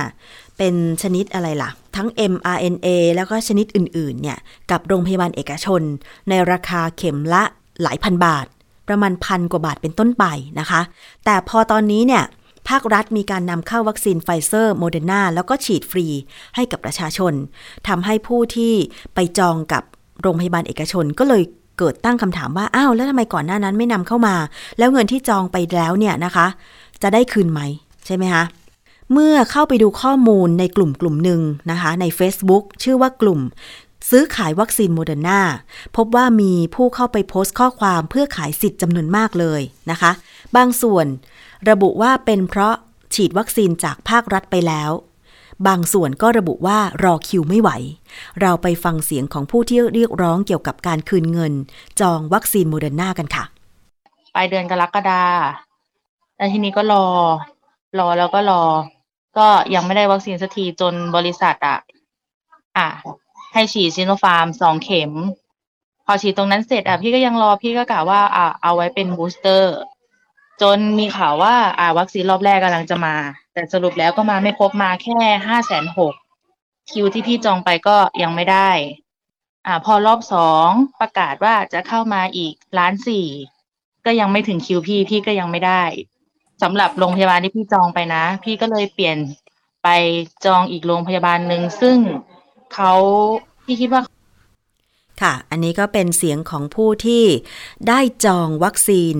[0.57, 4.37] เป็นชนิดอะไรล่ะ ทั้ง mRNA แล้วก็ชนิดอื่น ๆ เนี่ย
[4.71, 5.81] กับโรงพยาบาลเอกชน
[6.29, 7.43] ในราคาเข็มละ
[7.83, 8.45] หลายพันบาท
[8.87, 10.25] ประมาณพันกว่าบาทเป็นต้นไป
[10.59, 10.81] นะคะ
[11.25, 12.23] แต่พอตอนนี้เนี่ย
[12.69, 16.07] ภาครัฐมีการนำเข้าวัคซีนไฟเซอร์โมเดอร์นาแล้วก็ฉีดฟรี
[16.55, 17.33] ให้กับประชาชน
[17.87, 18.73] ทำให้ผู้ที่
[19.15, 19.83] ไปจองกับ
[20.21, 21.43] โรงพยาบาลเอกชนก็เลย
[21.77, 24.35] เกิดตั้งคำถามว่า อ้าว แล้วทำไมก่อนหน้านั้นไม่นำเข้ามา
[24.77, 26.47] แล้วเงินที่จองไปแล้วเนี่ยนะคะ
[27.01, 27.61] จะได้คืนไหม
[28.05, 28.43] ใช่ไหมคะ
[29.13, 33.39] เมื่อเข้าไปดูข้อมูลในกลุ่มกลุ่มหนึ่งนะคะ ใน Facebook ชื่อว่ากลุ่ม
[34.09, 35.41] ซื้อขายวัคซีนโมเดอร์นา
[35.95, 40.11] พบว่ามีผู้เข้าไปโพสต์ข้อความเพื่อขายสิทธิ์จำนวนมากเลยนะคะ
[40.55, 41.05] บางส่วน
[41.69, 42.75] ระบุว่าเป็นเพราะ
[43.13, 44.91] ฉีดวัคซีนจากภาครัฐไปแล้ว
[45.67, 47.69] บางส่วนก็ระบุว่ารอคิวไม่ไหว
[48.41, 51.53] เราไปฟังเสียงของผู้ที่เรียกร้องเกี่ยวกับการคืนเงิน
[51.99, 53.43] จองวัคซีนโมเดอร์นากันค่ะ
[54.35, 55.23] ปลายเดือนกรกฎา
[56.37, 57.05] แล้วทีนี้ก็รอ
[57.99, 58.63] รอแล้วก็รอ
[59.37, 61.77] ก็ยังไม่ได้วัคซีนสักทีจนบริษัทอะ
[62.77, 62.87] อะ
[63.55, 65.11] ให้ฉีดซิโนฟาร์มสองเข็ม
[66.05, 69.75] พอฉีดตรงนั้นเสร็จอะพี่ก็ยังรอพี่ก็กะว่า อะเอาไว้เป็น booster
[70.61, 73.15] จนมีข่าวว่า อ่าวัคซีนรอบแรกกำลังจะมา
[73.53, 76.13] แต่สรุปแล้วก็มาไม่ครบมาแค่ห้าแสนหก
[76.91, 78.69] คิวที่พี่จองไปก็ยังไม่ได้
[79.65, 83.27] อ่า พอรอบสองประกาศว่าจะเข้ามาอีกล้านสี่
[84.05, 85.83] ก็ยังไม่ถึงคิวพี่พี่ก็ยังไม่ได้
[86.61, 89.17] สำหรับโรงพยาบาลที่พี่จองไปนะ พี่ก็เลยเปลี่ยน
[89.83, 89.87] ไป
[90.45, 91.97] จองอีกโรงพยาบาลหนึ่งซึ่ง
[92.73, 92.93] เขา
[93.65, 94.01] พี่คิดว่า
[95.21, 97.23] ค่ะ อันนี้ก็เป็นเสียงของผู้ที่
[97.87, 99.15] ได้จองวัคซีน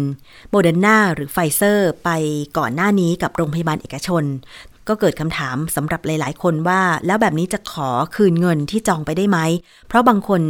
[0.49, 2.10] โมเดอร์นาหรือไฟเซอร์ ไป
[2.58, 4.23] ก่อนหน้านี้กับโรงพยาบาลเอกชน
[4.88, 9.39] ก็เกิดคำถามสำหรับหลาย ๆ คนว่า แล้วแบบนี้จะขอคืนเงินที่จองไปได้ไหม
[9.88, 10.41] เพราะบางคน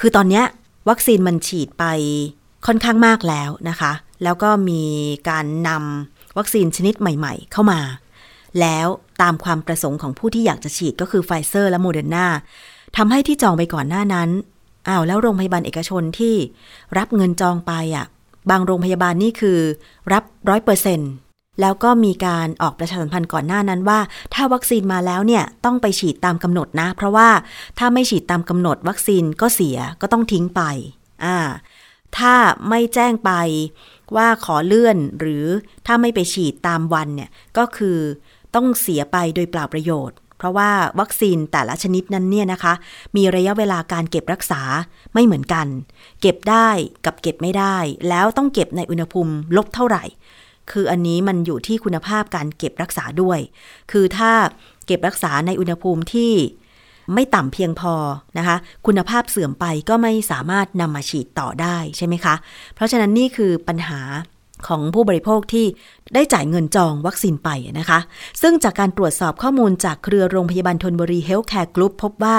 [0.00, 0.42] คือตอนนี้
[0.88, 1.84] วัคซีนมันฉีดไป
[2.66, 3.92] ค่อนข้างมากแล้วนะคะ
[4.24, 4.82] แล้วก็มี
[5.28, 7.80] การนำวัคซีนชนิดใหม่ ๆ เข้ามา
[8.60, 8.86] แล้ว
[9.22, 12.26] ตามความประสงค์ของผู้ที่อยากจะฉีดก็คือไฟเซอร์และโมเดอร์นา
[12.96, 14.28] ทำให้ที่จองไปก่อนหน้านั้น
[14.88, 16.34] อ้าวแล้วโรงพยาบาลเอกชนที่
[16.98, 18.06] รับเงินจองไปอะ
[18.50, 19.58] บางโรงพยาบาลนี่คือ
[20.12, 21.00] รับร้อยเปอร์เซ็น
[21.60, 24.00] แล้วก็มีการออกประชาสัมพันธ์ก่อนหน้านั้นว่า
[24.34, 27.28] ถ้าวัคซีนมาแล้วเนี่ยต้องไปฉีดตามกำหนดนะ เพราะว่า
[27.78, 30.62] ถ้าไม่ฉีดตามกำหนด วัคซีนก็เสียก็ต้องทิ้งไป
[31.24, 31.36] อ่า
[32.18, 32.34] ถ้า
[32.68, 33.30] ไม่แจ้งไป
[34.16, 35.44] ว่าขอเลื่อนหรือ
[35.86, 37.98] ถ้าไม่ไปฉีดตามวันเนี่ยก็คือ
[38.54, 42.74] ต้องเสียไปโดยเปล่าประโยชน์ เพราะว่าวัคซีนแต่ละชนิดนั้นเนี่ยนะคะ
[43.16, 44.62] มีระยะเวลาการเก็บรักษา
[45.14, 45.66] ไม่เหมือนกัน
[46.20, 46.68] เก็บได้
[47.06, 47.76] กับเก็บไม่ได้
[48.08, 50.04] แล้วต้องเก็บในอุณหภูมิลบเท่าไหร่
[50.70, 53.38] คืออันนี้มันอยู่ที่คุณภาพการเก็บรักษาด้วย
[53.90, 54.32] คือถ้า
[54.86, 56.32] เก็บรักษาในอุณหภูมิที่
[57.14, 57.94] ไม่ต่ำเพียงพอ
[58.38, 62.34] นะคะ คุณภาพเสื่อมไปก็ไม่สามารถนำมาฉีดต่อได้ใช่ไหมคะ
[62.74, 64.00] เพราะฉะนั้นนี่คือปัญหา
[64.68, 65.66] ของผู้บริโภคที่
[66.14, 67.48] ได้จ่ายเงินจองวัคซีนไป
[67.78, 67.98] นะคะ
[68.42, 72.38] ซึ่งจากการตรวจสอบข้อมูลจากเครือโรงพยาบาลธนบุรีเฮลท์แคร์กรุ๊ปพบว่า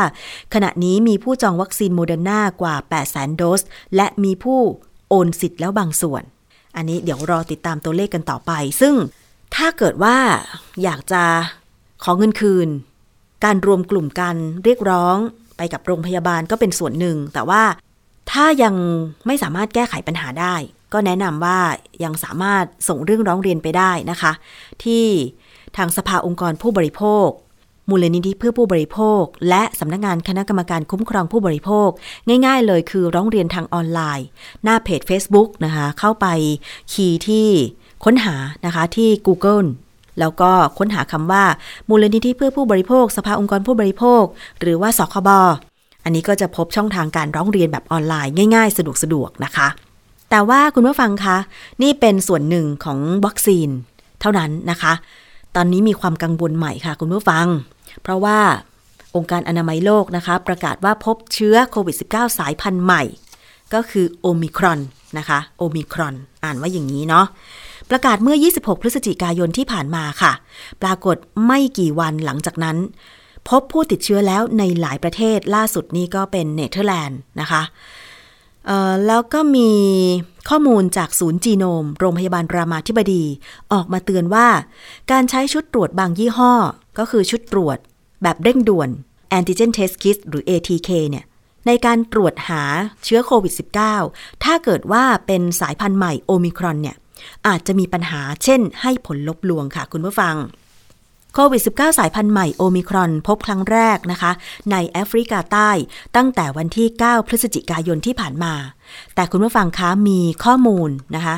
[0.53, 3.61] ขณะนี้มีผู้จองวัคซีนโมเดอร์นากว่า 8 0 0 0 0 0 โดส
[3.95, 4.59] และมีผู้
[5.09, 6.23] โอนสิทธิ์แล้วบางส่วน
[6.75, 8.93] อันนี้เดี๋ยวรอติดตามตัวเลขกันต่อไป ซึ่ง
[9.55, 10.17] ถ้าเกิดว่า
[10.83, 11.23] อยากจะ
[12.03, 12.67] ขอเงินคืน
[13.43, 15.17] การรวมกลุ่มกันเรียกร้อง
[15.57, 17.63] ไปกับโรงพยาบาลก็เป็นส่วนหนึ่ง แต่ว่า
[18.31, 18.75] ถ้ายัง
[19.27, 20.55] ไม่สามารถแก้ไขปัญหาได้
[20.93, 21.59] ก็แนะนำว่า
[22.03, 24.31] ยังสามารถส่งเรื่องร้องเรียนไปได้นะคะ
[24.83, 25.05] ที่
[25.77, 27.27] ทางสภาองค์กรผู้บริโภค
[27.89, 31.89] มูลนิธิเพื่อผู้บริโภค และสำนักงานคณะกรรมการคุ้มครองผู้บริโภค
[32.45, 34.27] ง่าย ๆ เลยคือร้องเรียนทางออนไลน์
[34.63, 36.27] หน้าเพจ Facebook นะคะ เข้าไป
[36.91, 37.47] คีย์ที่
[38.05, 39.67] ค้นหานะคะที่ Google
[40.19, 41.43] แล้วก็ค้นหาคำว่า
[41.89, 44.23] มูลนิธิเพื่อผู้บริโภค สภาองค์กรผู้บริโภค
[44.61, 45.29] หรือว่าสคบ
[46.03, 49.67] อันนี้ก็จะพบช่องทางการร้องเรียนแบบออนไลน์ง่าย ๆ สะดวกสะดวกนะคะ
[50.35, 51.37] แต่ว่าคุณผู้ฟังคะ
[51.83, 53.69] นี่เป็นส่วนหนึ่งของวัคซีน
[54.21, 54.93] เท่านั้นนะคะ
[55.55, 57.45] ตอนนี้มีความกังวลใหม่ค่ะคุณผู้ฟัง
[58.01, 58.39] เพราะว่า
[59.15, 63.03] องค์การอนามัยโลกนะคะ ประกาศว่าพบเชื้อโควิด -19 สายพันธุ์ใหม่
[63.73, 64.79] ก็คือโอมิครอน
[65.17, 67.25] นะคะโอมิครอน อ่านว่าอย่างนี้เนาะ
[67.89, 70.33] ประกาศเมื่อ 26 พฤศจิกายนที่ผ่านมาค่ะ
[70.81, 71.15] ปรากฏ
[71.47, 72.77] ไม่กี่วันหลังจากนั้น
[73.49, 77.61] พบผู้ติดเชื้อแล้วในหลายประเทศล่าสุดนี้ก็เป็นเนเธอร์แลนด์นะคะ
[79.07, 79.71] แล้วก็มี
[80.49, 83.23] ข้อมูลจากศูนย์จีโนม โรงพยาบาลรามาธิบดี
[83.73, 84.47] ออกมาเตือนว่า
[85.11, 86.53] การใช้ชุดตรวจบางยี่ห้อ
[86.97, 87.77] ก็คือชุดตรวจ
[88.23, 88.89] แบบเร่งด่วน
[89.37, 91.25] Antigen Test Kit หรือ ATK เนี่ย
[91.67, 92.63] ในการตรวจหา
[93.03, 93.53] เชื้อโควิด
[93.97, 96.95] -19 ถ้าเกิดว่าเป็นสายพันธุ์ใหม่โอมิครอนเนี่ย
[97.47, 100.35] อาจจะมีปัญหาเช่นให้ผลลบลวงค่ะคุณผู้ฟัง
[101.33, 104.31] โควิด -19 สายพันธุ์ใหม่โอมิครอนพบครั้งแรกนะคะ
[104.71, 105.69] ในแอฟริกาใต้
[106.15, 108.53] ตั้งแต่วันที่ 9 พฤศจิกายนที่ผ่านมา
[109.15, 111.35] แต่คุณผู้ฟังคะมีข้อมูลนะคะ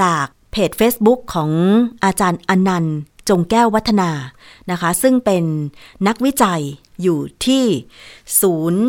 [0.00, 1.50] จากเพจ Facebook ของ
[2.04, 4.10] อาจารย์อนันต์ จงแก้ววัฒนา
[4.70, 5.44] นะคะ ซึ่งเป็น
[6.06, 6.62] นักวิจัย
[7.02, 7.64] อยู่ที่
[8.40, 8.84] ศูนย์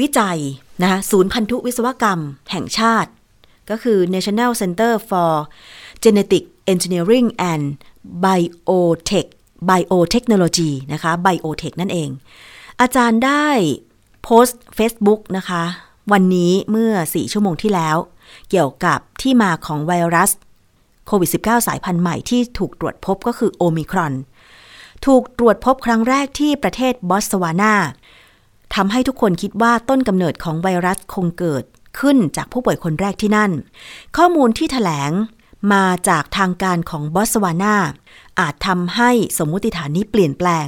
[0.00, 0.38] วิจัย
[0.82, 3.10] นะคะศูนย์พันธุวิศวกรรมแห่งชาติ
[3.70, 5.32] ก็คือ National Center for
[6.02, 7.64] Genetic Engineering and
[8.22, 9.28] Biotech
[9.68, 12.08] Biotechnology นะคะ Biotech นั่นเอง
[12.80, 13.46] อาจารย์ได้
[14.22, 15.62] โพสต์ Facebook นะคะ
[16.12, 17.96] วันนี้เมื่อ 4 ชั่วโมงที่แล้ว
[18.50, 20.30] เกี่ยวกับที่มาของไวรัส
[21.06, 24.14] โควิด -19 สายพันธุ์ใหม่ที่ถูกตรวจพบก็คือโอมิครอน
[25.06, 27.74] ถูกตรวจพบครั้งแรกที่ประเทศบอสวานา
[28.74, 31.64] ทำให้ทุกคนคิดว่าต้นกำเนิดของไวรัสคงเกิด
[31.98, 33.50] ขึ้นจากผู้ป่วยคนแรกที่นั่น
[34.16, 35.12] ข้อมูลที่ถแถลง
[35.72, 37.76] มาจากทางการของบอสวานา
[38.40, 40.66] อาจทำให้สมมุติฐานนี้เปลี่ยนแปลง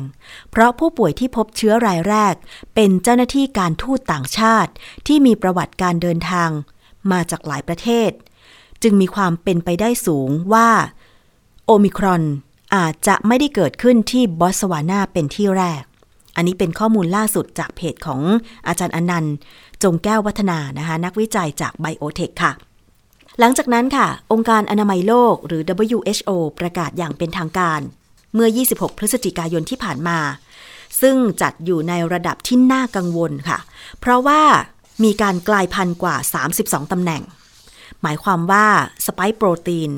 [0.51, 2.35] เพราะผู้ป่วยที่พบเชื้อรายแรก
[2.75, 4.73] เป็นเจ้าหน้าที่การทูตต่างชาติ
[5.07, 6.51] ที่มีประวัติการเดินทาง
[7.13, 8.11] มาจากหลายประเทศ
[8.83, 10.69] จึงมีความเป็นไปได้สูงว่า
[11.67, 12.23] โอมิครอน
[12.77, 15.83] อาจจะไม่ได้เกิดขึ้นที่บอสวานาเป็นที่แรก
[16.37, 18.21] อันนี้เป็นข้อมูลล่าสุดจากเพจของ
[18.67, 19.35] อาจารย์อนันต์
[19.83, 22.53] จงแก้ววัฒนานะคะนักวิจัยจากไบโอเทคค่ะ
[23.41, 27.81] หลังจากนั้นค่ะ องค์การอนามัยโลกหรือ WHO ประกาศอย่างเป็นทางการ
[28.35, 30.19] เมื่อ 26 พฤศจิกายนที่ผ่านมา
[31.01, 33.59] ซึ่งจัดอยู่ในระดับที่น่ากังวลค่ะ
[34.01, 34.43] เพราะว่า
[35.05, 36.17] มีการกลายพันธุ์กว่า
[36.55, 37.23] 32ตำแหน่ง
[38.03, 38.67] หมายความว่า
[39.07, 39.91] สไปค์โปรตีน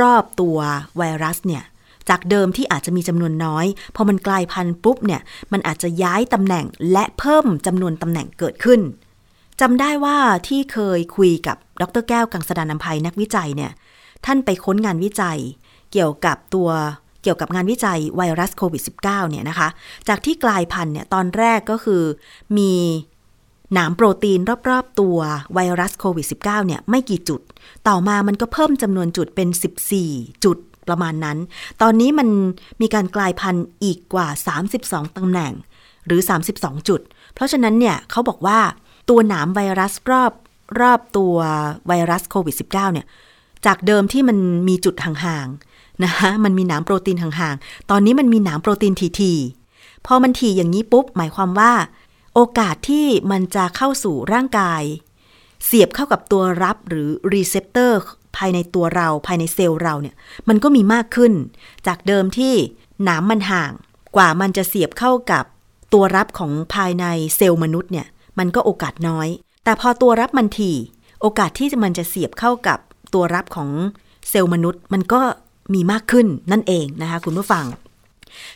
[0.00, 0.58] รอบๆตัว
[0.96, 1.64] ไวรัสเนี่ย
[2.08, 5.20] จากเดิมที่อาจจะมีจำนวนน้อย พอมันกลายพันธุ์ปุ๊บเนี่ย
[5.52, 8.80] มันอาจจะย้ายตำแหน่งและเพิ่มจำนวนตำแหน่งเกิดขึ้น
[9.60, 13.72] จำได้ว่าที่เคยคุยกับ ดรแก้วกังสดานนภัยนักวิจัยเนี่ย
[14.26, 15.38] ท่านไปค้นงานวิจัย
[15.92, 16.68] เกี่ยวกับตัว
[17.22, 19.68] เกี่ยวกับงานวิจัยไวรัสโควิด -19 เนี่ยนะคะ
[20.08, 22.02] จากที่กลายพันธุ์เนี่ยตอนแรกก็คือ
[22.58, 22.72] มี
[23.72, 24.40] หนามโปรตีน
[24.70, 25.18] รอบๆตัว
[25.54, 27.40] ไวรัสโควิด -19 เนี่ยไม่กี่จุด
[27.88, 29.48] ต่อมามันก็เพิ่มจำนวนจุดเป็น
[29.96, 31.38] 14 จุดประมาณนั้น
[31.82, 32.28] ตอนนี้มัน
[32.80, 34.28] มีการกลายพันธุ์อีกกว่า
[34.72, 35.52] 32ตำแหน่ง
[36.06, 36.20] หรือ
[36.54, 37.00] 32 จุด
[37.34, 38.58] เพราะฉะนั้นเนี่ยเขาบอกว่า
[39.08, 40.32] ตัวหนามไวรัสรอบ
[40.80, 41.36] รอบตัว
[41.86, 43.06] ไวรัสโควิด -19 เนี่ย
[43.66, 51.72] จากเดิมที่มันมีจุดห่างๆนะคะมันมีหนามโปรตีนห่างๆ ตอนนี้มันมีหนามโปรตีนทีๆพอมันทีอย่างนี้ปุ๊บ หมายความว่า
[52.34, 54.82] โอกาสที่มันจะเข้าสู่ร่างกาย
[55.66, 58.00] เสียบเข้ากับตัวรับหรือ receptor
[58.36, 60.14] ภายในตัวเราภายในเซลล์เราเนี่ย
[60.48, 61.32] มันก็มีมากขึ้น
[61.86, 62.54] จากเดิมที่
[63.04, 63.72] หนามมันห่าง
[64.16, 65.44] กว่ามันจะเสียบเข้ากับ
[65.92, 67.04] ตัวรับของภายใน
[67.36, 68.06] เซลล์มนุษย์เนี่ย
[68.38, 69.28] มันก็โอกาสน้อย
[69.64, 70.76] แต่พอตัวรับมันถี่
[71.20, 72.78] โอกาสที่มันจะเสียบเข้ากับ
[73.14, 73.70] ตัวรับของ
[74.28, 75.20] เซลล์มนุษย์ มันก็
[75.74, 77.66] มีมากขึ้นนั่นเองนะคะคุณผู้ฟัง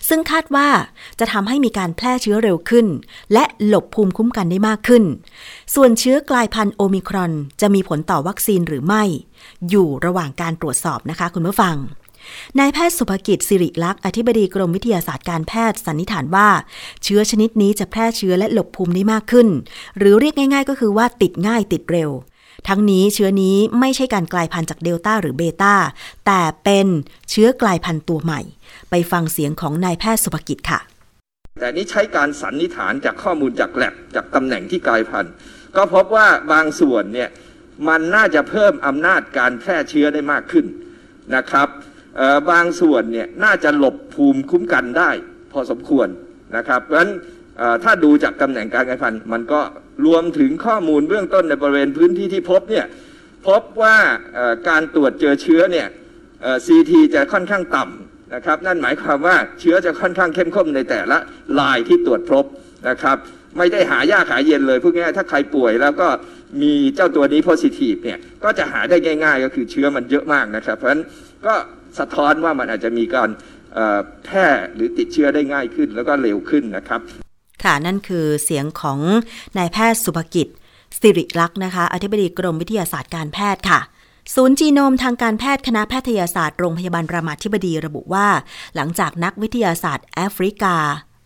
[0.09, 0.69] ซึ่งคาดว่า
[1.19, 2.87] จะทำให้มีการแพร่เชื้อเร็วขึ้น
[3.33, 5.05] และหลบภูมิคุ้มกันได้มากขึ้น
[5.75, 9.03] ส่วนเชื้อกลายพันธุ์โอมิครอน จะมีผลต่อวัคซีนหรือไม่
[9.71, 11.77] อยู่ระหว่างการตรวจสอบนะคะคุณผู้ฟัง
[12.59, 16.49] นายแพทย์สุภกิจสิริลักษ์อธิบดีกรมวิทยาศาสตร์การแพทย์สันนิษฐานว่า
[17.03, 19.49] เชื้อชนิดนี้จะแพร่เชื้อและหลบภูมิได้มากขึ้น
[19.99, 22.11] หรือเรียกง่าย ๆ ก็คือว่าติดง่ายติดเร็ว
[22.69, 25.75] ทั้งนี้เชื้อนี้ไม่ใช่การกลายพันธุ์จากเดลต้าหรือเบต้า
[26.27, 26.87] แต่เป็น
[27.31, 28.41] เชื้อกลายพันธุ์ตัวใหม่
[28.91, 30.81] ไปฟังเสียงของนายแพทย์สุภกิจค่ะ
[31.61, 35.33] แต่นี้ใช้การสันนิษฐานจากข้อมูลจากแลบจากตำแหน่งที่กลายพันธุ์
[35.77, 37.31] ก็พบว่าบางส่วนเนี่ย
[37.89, 40.67] มันน่าจะเพิ่มอำนาจการแพร่เชื้อได้มากขึ้น
[41.35, 41.69] นะครับ
[42.50, 45.11] บางส่วนเนี่ยน่าจะหลบภูมิคุ้มกันได้
[45.52, 46.09] พอสมควร
[46.57, 47.12] นะครับเพราะฉะนั้น
[47.85, 49.61] ถ้าดูจากตำแหน่งการกลายพันธุ์มันก็
[50.07, 52.87] รวมถึงข้อมูลเบื้องต้นในบริเวณพื้นที่ที่พบเนี่ย
[53.48, 53.96] พบว่า
[54.68, 55.87] การตรวจเจอเชื้อเนี่ย
[56.66, 61.18] ซีทีจะค่อนข้างต่ำนะครับนั่นหมายความว่าเชื้อจะค่อนข้างเข้มข้นในแต่ละ
[61.61, 62.44] ลายที่ตรวจพบ
[62.88, 63.16] นะครับ
[63.59, 66.09] ไม่ได้หายากหายเย็นเลยพูดง่ายถ้าใครป่วยแล้วก็
[66.62, 71.02] มีเจ้าตัวนี้โพซิทีฟเนี่ยก็จะหาได้ง่าย ๆ ก็คือเชื้อมันเยอะมากนะครับ เพราะฉะนั้น
[71.46, 71.55] ก็
[71.99, 73.31] สะท้อนว่ามันอาจจะมีการ
[74.25, 77.01] แพร่หรือติดเชื้อได้ง่ายขึ้น แล้วก็เร็วขึ้นนะครับ
[77.63, 78.99] ค่ะนั่นคือเสียงของ
[79.59, 80.49] นายแพทย์สุภกิจ
[81.01, 83.81] สิริลักษ์นะคะ อธิบดีกรมวิทยาศาสตร์การแพทย์ค่ะ
[84.35, 88.27] ศูนย์จีโนมทางการแพทย์คณะแพทยาศาสตร์โรงพยาบาลรามาธิบดีระบุว่า
[88.77, 90.77] หลังจากนักวิทยาศาสตร์แอฟริกา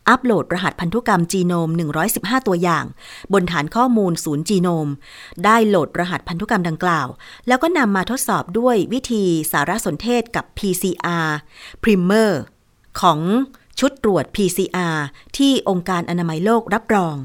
[0.09, 1.69] อัปโหลดรหัสพันธุกรรมจีโนม
[2.09, 2.85] 115 ตัวอย่าง
[3.33, 4.89] บนฐานข้อมูลศูนย์จีโนม
[5.45, 7.09] ได้โหลดรหัสพันธุกรรมดังกล่าว
[7.49, 11.29] แล้วก็นำมาทดสอบด้วยวิธีสารสนเทศกับ PCR
[11.83, 12.31] Primer
[13.01, 13.21] ของ
[13.81, 14.97] ชุดตรวจ PCR
[15.37, 17.17] ที่องค์การอนามัยโลกรับรอง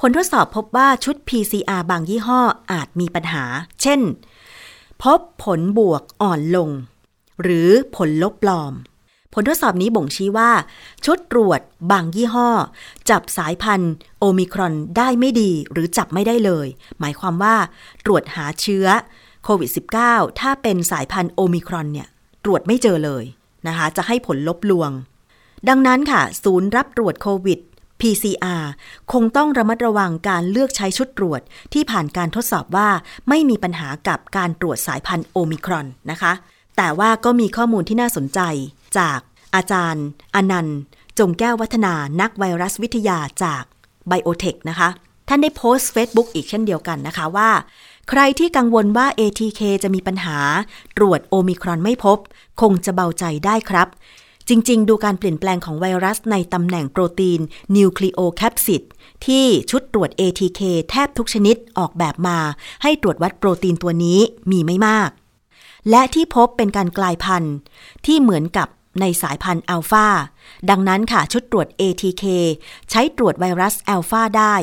[0.00, 2.40] ผลทดสอบพบว่าชุด PCR บางยี่ห้อ
[2.72, 3.44] อาจมีปัญหา
[3.82, 4.00] เช่น
[5.02, 6.70] พบผลบวกอ่อนลง
[7.42, 8.72] หรือผลลบปลอม
[9.34, 10.50] ผลทดสอบนี้บ่งชี้ว่า
[11.04, 12.48] ชุดตรวจบางยี่ห้อ
[13.10, 16.66] จับสายพันธุ์โอมิครอนได้ไม่ดีหรือจับไม่ได้เลย
[17.00, 17.56] หมายความว่า
[18.04, 18.86] ตรวจหาเชื้อ
[19.44, 19.70] โควิด
[20.04, 22.08] -19 ถ้าเป็นสายพันธุ์โอมิครอนเนี่ย
[22.44, 23.24] ตรวจไม่เจอเลย
[23.66, 24.90] นะคะจะให้ผลลบลวง
[25.68, 27.58] ดังนั้นค่ะ ศูนย์รับตรวจโควิด
[28.00, 28.64] PCR
[29.12, 31.40] คงต้องระมัดระวังการเลือกใช้ชุดตรวจ
[31.72, 32.88] ที่ผ่านการทดสอบว่า
[33.28, 36.32] ไม่มีปัญหากับการตรวจสายพันธุ์โอมิครอนนะคะ
[36.76, 38.40] แต่ว่าก็มีข้อมูลที่น่าสนใจ
[38.98, 39.20] จาก
[39.54, 40.78] อาจารย์ อนันต์
[41.18, 43.62] จงแก้ววัฒนานักไวรัสวิทยาจาก
[44.08, 44.88] ไบโอเทคนะคะ
[45.28, 47.50] ท่านได้โพสต์ Facebook อีกเช่นเดียวกันนะคะว่า
[48.08, 50.38] ใครที่กังวลว่า ATK จะมีปัญหา
[50.96, 52.18] ตรวจโอมิครอนไม่พบ
[52.60, 53.88] คงจะเบาใจได้ครับ
[54.48, 57.40] จริง ๆ ดูการเปลี่ยนแปลงของไวรัสในตำแหน่งโปรตีน
[57.76, 58.82] นิวคลีโอแคปซิด
[59.26, 62.38] ที่ชุดตรวจ ATK แทบทุกชนิดออกแบบมา
[62.82, 64.18] ให้ตรวจวัดโปรตีนตัวนี้
[64.50, 65.10] มีไม่มาก
[65.90, 67.54] และที่พบเป็นการกลายพันธุ์
[68.06, 68.68] ที่เหมือนกับ
[69.00, 70.06] ในสายพันธุ์อัลฟา
[70.70, 72.24] ดังนั้นค่ะชุดตรวจ ATK
[72.90, 74.54] ใช้ตรวจไวรัสอัลฟาได้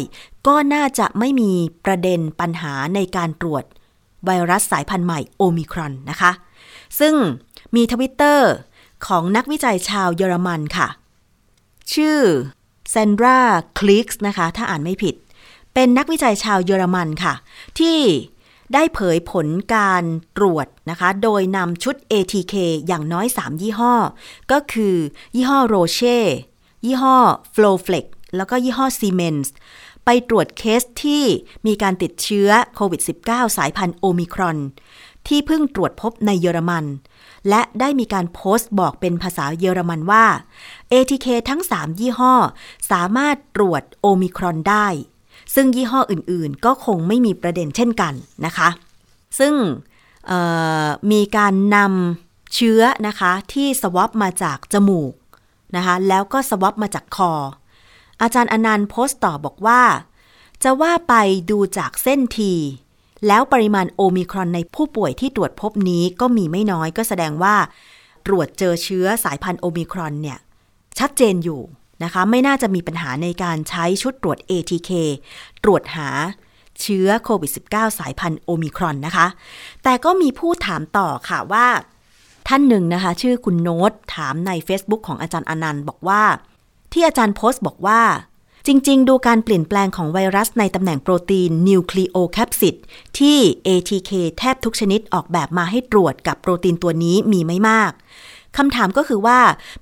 [0.47, 1.51] ก็น่าจะไม่มี
[1.85, 3.63] ประเด็นปัญหาในการตรวจ
[4.25, 6.31] ไวรัสสายพันธุ์ใหม่โอมิครอนนะคะ
[6.99, 7.15] ซึ่ง
[7.75, 8.51] มีทวิตเตอร์
[9.07, 10.87] ของนักวิจัยชาวเยอรมันค่ะ
[11.93, 12.19] ชื่อ
[12.91, 13.39] เซนดรา
[13.79, 15.15] คลิกส์นะคะ ถ้าอ่านไม่ผิด
[15.73, 17.33] เป็นนักวิจัยชาวเยอรมันค่ะ
[17.79, 17.97] ที่
[18.73, 20.03] ได้เผยผลการ
[20.37, 22.55] ตรวจนะคะ โดยนำชุด ATK
[22.87, 23.93] อย่างน้อย 3 ยี่ห้อ
[24.51, 24.95] ก็คือ
[25.35, 26.19] ยี่ห้อโรเช่
[26.85, 27.17] ยี่ห้อ
[27.53, 29.47] Flowflex แล้วก็ยี่ห้อ Siemens
[30.05, 31.23] ไปตรวจเคสที่
[31.67, 34.57] มีการติดเชื้อโควิด -19 สายพันธุ์โอมิครอน
[35.27, 36.85] ที่เพิ่งตรวจพบในเยอรมัน
[37.49, 40.25] และได้มีการโพสต์บอกเป็นภาษาเยอรมันว่า
[40.91, 42.33] ATK ทั้ง 3 ยี่ห้อ
[42.91, 44.87] สามารถตรวจโอมิครอนได้
[45.55, 48.13] ซึ่งยี่ห้ออื่นๆ ก็คงไม่มีประเด็นเช่นกัน
[48.45, 48.69] นะคะ
[49.39, 49.53] ซึ่ง
[51.11, 55.13] มีการนำเชื้อนะคะที่สวอปมาจากจมูก
[55.75, 57.33] นะคะแล้วก็สวอปมาจากคอ
[58.21, 59.81] อาจารย์อนันต์โพสต์ต่อบอกว่า
[60.63, 61.13] จะว่าไป
[61.51, 62.53] ดูจากเส้นที
[63.27, 67.55] แล้วปริมาณโอมิครอนในผู้ป่วยที่ตรวจพบนี้ก็มีไม่น้อยก็แสดงว่า
[68.27, 70.39] ตรวจเจอเชื้อสายพันธุ์โอมิครอนเนี่ย
[70.99, 71.61] ชัดเจนอยู่
[72.03, 74.91] นะคะ ไม่น่าจะมีปัญหาในการใช้ชุดตรวจ ATK
[75.63, 76.09] ตรวจหา
[76.81, 79.27] เชื้อโควิด -19 สายพันธุ์โอมิครอนนะคะ
[79.83, 81.67] แต่ก็มีผู้ถามต่อค่ะว่า
[82.47, 86.23] ท่านหนึ่งนะคะ ชื่อคุณโน้ตถามใน Facebook ของอาจารย์อนันต์บอกว่า
[86.93, 88.01] ที่อาจารย์โพสต์บอกว่า
[88.67, 92.75] จริง ๆ ดูการเปลี่ยนแปลงของไวรัสในตำแหน่งโปรตีนนิวคลีโอแคปซิด
[93.19, 97.91] ที่ ATK แทบทุกชนิดออกแบบมาให้ตรวจกับโปรตีนตัวนี้มีไม่มาก
[98.57, 99.39] คำถามก็คือว่า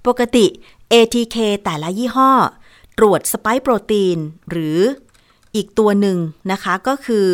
[0.08, 0.46] ปกติ
[0.94, 2.32] ATK แต่ละยี่ห้อ
[2.98, 4.18] ตรวจสไปค์โปรตีน
[4.50, 4.80] หรือ
[5.56, 6.18] อีกตัวหนึ่ง
[6.52, 7.28] นะคะก็คือ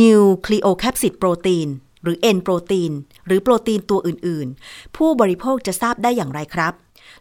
[0.00, 1.68] นิวคลีโอแคปซิดโปรตีน
[2.02, 2.92] หรือ N โปรตีน
[3.26, 6.72] หรือโปรตีนตัวอื่นๆ ผู้บริโภคจะทราบได้อย่างไรครับ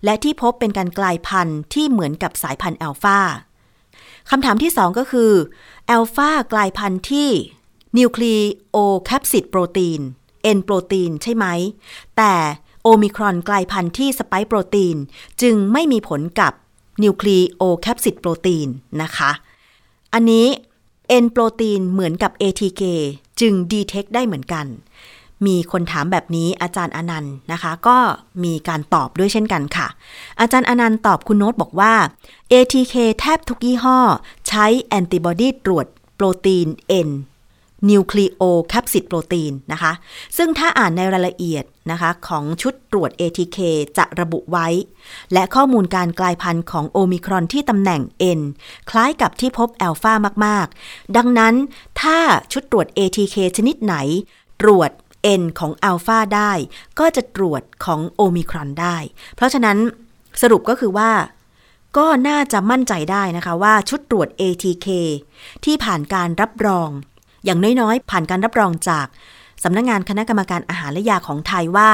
[0.05, 3.19] และที่พบเป็นการกลายพันธุ์ที่เหมือนกับสายพันธุ์แอลฟา
[4.29, 5.31] คำถามที่ 2 ก็คือ
[5.87, 7.29] แอลฟากลายพันธุ์ที่
[7.97, 10.01] nucleocapsid protein
[10.57, 11.45] N protein ใช่ไหม
[12.17, 12.33] แต่
[12.89, 14.97] โอมิครอนกลายพันธุ์ที่ spike protein
[15.41, 16.53] จึงไม่มีผลกับ
[17.03, 18.67] nucleocapsid protein
[19.01, 19.31] นะคะ
[20.13, 20.45] อันนี้
[21.23, 22.81] N protein เหมือนกับ ATK
[23.39, 24.65] จึง detect ได้เหมือนกัน
[25.45, 27.97] มีคนถามแบบนี้อาจารย์อนันต์นะคะ ก็
[28.43, 29.87] มีการตอบด้วยเช่นกันค่ะ
[30.39, 31.93] อาจารย์อนันต์ตอบคุณโน้ตบอกว่า
[32.51, 33.99] ATK แทบทุกยี่ห้อ
[34.47, 36.67] ใช้แอนติบอดีตรวจโปรตีน
[37.07, 37.09] N
[37.89, 39.91] nucleocapsid protein นะคะ
[40.37, 43.57] ซึ่งถ้าอ่านในรายละเอียด นะคะของชุดตรวจ ATK
[43.97, 44.67] จะระบุไว้
[45.33, 48.01] และข้อมูลการกลายพันธุ์ของโอมิครอนที่ตำแหน่ง
[48.39, 48.41] N
[48.89, 50.13] คล้ายกับที่พบแอลฟา
[50.45, 51.55] มาก ๆ ดังนั้น
[52.01, 52.19] ถ้า
[52.53, 53.95] ชุดตรวจ ATK ชนิดไหน
[54.61, 54.91] ตรวจ
[55.41, 56.51] N ของอัลฟาได้
[56.99, 58.97] ก็จะตรวจของโอมิครอนได้
[59.35, 59.77] เพราะฉะนั้น
[60.41, 61.11] สรุปก็คือว่า
[61.97, 64.87] ก็น่าจะมั่นใจได้นะคะว่าชุดตรวจ ATK
[65.65, 66.89] ที่ผ่านการรับรอง
[67.45, 69.07] อย่างน้อยๆ ผ่านการรับรองจาก
[69.63, 71.89] สำนักงงานคณะกรรมการอาหารและยาของไทยว่า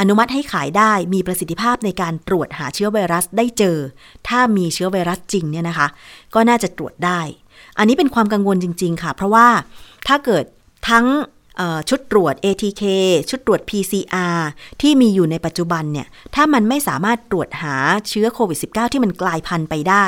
[0.00, 3.76] อนุมัติให้ขายได้มีประสิทธิภาพในการตรวจหาเชื้อไวรัสได้เจอ
[4.28, 5.88] ถ้ามีเชื้อไวรัสจริงเนี่ยนะคะ
[6.34, 7.20] ก็น่าจะตรวจได้
[7.78, 9.48] อันนี้เป็นความกังวลจริง ๆ ค่ะ เพราะว่า
[10.08, 10.44] ถ้าเกิด
[10.88, 11.06] ทั้ง
[11.88, 12.82] ชุดตรวจ ATK
[13.30, 14.38] ชุดตรวจ PCR
[14.80, 17.76] ที่มีอยู่ในปัจจุบันเนี่ย ถ้ามันไม่สามารถตรวจหา
[18.08, 20.06] เชื้อโควิด -19 ที่มันกลายพันธุ์ไปได้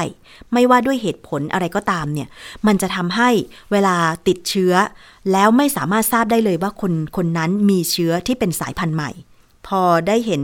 [0.53, 2.29] ไม่ว่าด้วยเหตุผลอะไรก็ตามเนี่ย
[2.67, 3.31] มันจะทำให้
[3.73, 3.97] เวลา
[4.29, 4.73] ติดเชื้อ
[5.33, 9.11] แล้วไม่สามารถทราบได้เลยว่าคนคนนั้นมีเชื้อที่เป็นสายพันธุ์ใหม่
[9.67, 10.43] พอได้เห็น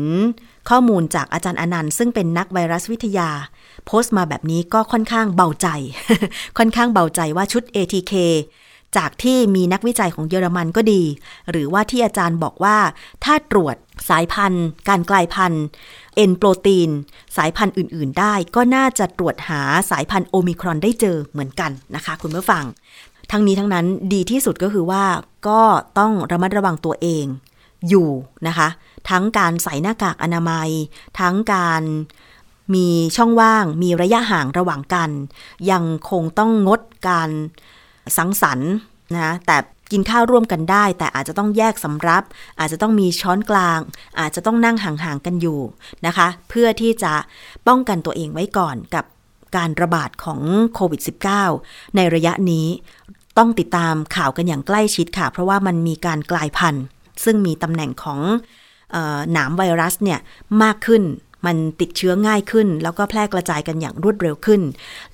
[0.70, 3.30] ข้อมูลจากอาจารย์อนันต์ ซึ่งเป็นนักไวรัสวิทยา
[3.86, 5.68] โพสต์มาแบบนี้ก็ค่อนข้างเบาใจ
[6.58, 8.14] ค่อนข้างเบาใจว่าชุด ATK
[8.96, 11.02] จากที่มีนักวิจัยของเยอรมันก็ดี
[11.50, 12.76] หรือว่าที่อาจารย์บอกว่า
[13.24, 13.76] ถ้าตรวจ
[14.08, 15.64] สายพันธุ์ การกลายพันธุ์
[16.16, 16.90] เอนโปรตีน
[17.36, 22.64] สายพันธุ์อื่น ๆ ได้ ก็น่าจะตรวจหาสายพันธุ์โอมิครอนได้เจอเหมือนกันนะคะ คุณผู้ฟัง
[23.30, 25.04] ทั้งนี้ทั้งนั้นดีที่สุดก็คือว่า
[25.48, 25.60] ก็
[25.98, 27.24] ต้องระมัดระวังตัวเอง
[27.88, 28.08] อยู่
[28.46, 28.68] นะคะ
[29.10, 30.68] ทั้งการใส่หน้ากากอนามัย
[31.20, 31.82] ทั้งการ
[32.74, 35.10] มีช่องว่าง มีระยะห่างระหว่างกัน
[35.70, 37.30] ยังคงต้องงดการ
[38.16, 38.72] สังสรรค์
[39.16, 39.56] นะแต่
[39.92, 42.22] กินข้าวร่วมกันได้ แต่อาจจะต้องแยกสำรับ
[42.58, 43.80] อาจจะต้องมีช้อนกลาง
[44.20, 45.60] อาจจะต้องนั่งห่างๆกันอยู่
[46.06, 47.12] นะคะ เพื่อที่จะ
[47.68, 49.04] ป้องกันตัวเองไว้ก่อนกับ
[49.56, 50.40] การระบาดของ
[50.74, 51.00] โควิด
[51.48, 52.66] -19 ในระยะนี้
[53.38, 56.84] ต้องติดตามข่าวกันอย่างใกล้ชิดค่ะ เพราะว่ามันมีการกลายพันธุ์
[57.24, 58.20] ซึ่งมีตำแหน่งของ
[59.32, 60.18] หนามไวรัสเนี่ย
[60.62, 61.02] มากขึ้น
[61.46, 64.60] มันติดเชื้อง่ายขึ้น แล้วก็แพร่กระจายกันอย่างรวดเร็วขึ้น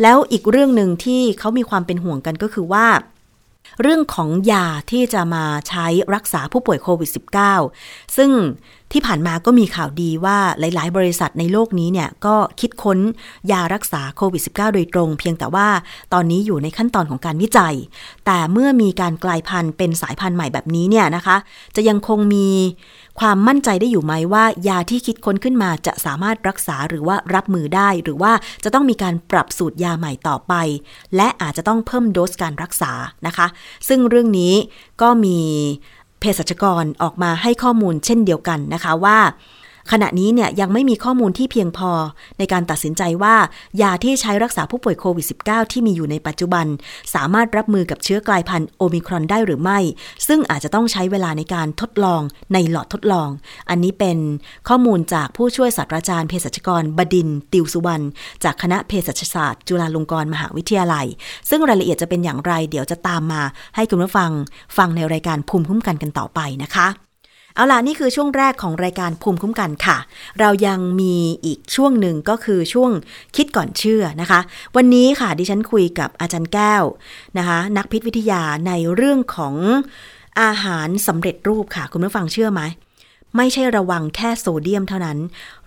[0.03, 2.87] แล้วอีกเรื่องหนึ่งที่เขามีความเป็นห่วงกันก็คือว่า
[3.83, 7.11] เรื่องของยาที่จะมาใช้รักษาผู้ป่วยโควิด
[7.63, 8.31] -19 ซึ่ง
[8.93, 12.99] ที่ผ่านมาก็มีข่าวดีว่าหลาย ๆ บริษัทในโลกนี้เนี่ยก็คิดค้น
[13.51, 15.69] ยารักษาโควิด -19 โดยตรง เพียงแต่ว่า
[16.13, 17.75] ตอนนี้อยู่ในขั้นตอนของการวิจัย
[18.27, 21.37] แต่เมื่อมีการกลายพันธุ์เป็นสายพันธุ์ใหม่แบบนี้เนี่ยนะคะ
[21.77, 22.49] จะยังคงมี
[23.21, 28.33] ความมั่นใจได้อยู่ไหมว่ายาที่คิดค้นขึ้นมาจะสามารถรักษาหรือว่ารับมือได้ หรือว่า
[28.65, 30.55] จะต้องมีการปรับสูตรยาใหม่ต่อไป
[31.17, 32.93] และอาจจะต้องเพิ่มโดสการรักษา
[33.27, 33.47] นะคะ
[33.89, 34.55] ซึ่งเรื่องนี้
[35.03, 35.39] ก็มี
[36.21, 39.19] เภสัชกรออกมาให้ข้อมูลเช่นเดียวกันนะคะว่า
[39.93, 41.93] ขณะนี้เนี่ยยังไม่มีข้อมูลที่เพียงพอ
[42.39, 43.35] ในการตัดสินใจว่า
[43.83, 46.67] ยาที่ใช้รักษาผู้ป่วยโควิด -19 ที่มีอยู่ในปัจจุบัน
[47.15, 49.79] สามารถรับมือกับเชื้อกลายพันธุ์โอมิครอนได้หรือไม่
[50.27, 52.23] ซึ่งอาจจะต้องใช้เวลาในการทดลอง
[52.53, 53.29] ในหลอดทดลอง
[53.71, 54.19] อันนี้เป็น
[54.69, 58.05] ข้อมูลจากผู้ช่วยศาสตราจารย์เภสัชกรบดินติวสุวรรณ
[58.45, 61.07] จากคณะเภสัชศาสตร์ จุฬาลงกรณ์มหาวิทยาลัย
[61.51, 63.43] ซึ่งรายละเอียดจะเป็นอย่างไร เดี๋ยวจะตามมา
[63.77, 64.31] ให้คุณผู้ฟัง
[64.77, 67.06] ฟังในรายการภูมิคุ้มกันกันต่อไปนะคะ
[67.57, 69.97] เอาล่ะ นี่คือช่วงแรกของรายการภูมิคุ้มกันค่ะ
[70.41, 72.91] เรายังมีอีกช่วงหนึ่งก็คือช่วง
[73.37, 74.41] คิดก่อนเชื่อนะคะ
[74.77, 76.85] วันนี้ค่ะดิฉันคุยกับอาจารย์แก้ว
[77.39, 79.55] นะคะ นักพิษวิทยาในเรื่องของ
[80.41, 82.63] อาหารสำเร็จรูปค่ะ คุณผู้ฟังเชื่อไหม
[83.37, 85.19] ไม่ใช่ระวังแค่โซเดียมเท่านั้น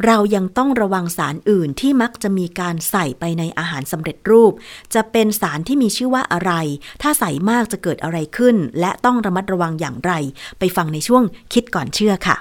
[0.06, 4.54] เรายังต้องระวังสารอื่นที่มักจะมีการใส่ไปในอาหารสำเร็จรูป
[4.94, 6.52] จะเป็นสารที่มีชื่อว่าอะไร
[7.02, 10.12] ถ้าใส่มากจะเกิดอะไรขึ้น และต้องระมัดระวังอย่างไร
[10.60, 11.24] ไปฟังในช่วง
[11.54, 12.38] คิดก่อนเชื่อค่ะ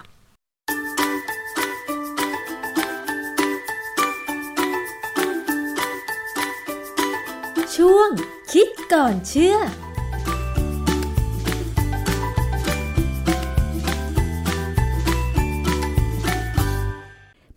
[7.76, 8.11] ช่วง
[8.53, 9.57] คิดก่อนเชื่อ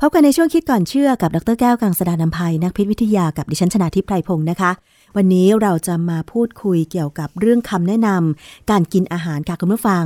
[0.04, 4.72] พบกันในช่วงคิดก่อนเชื่อกับดรแก้วกังสดานนภัยนักพิษวิทยากับดิฉันชนาทิพไพรพงศ์นะคะ
[5.16, 10.06] วันนี้เราจะมาพูดคุยเกี่ยวกับเรื่องคำแนะนำการกินอาหารค่ะคุณผู้ฟัง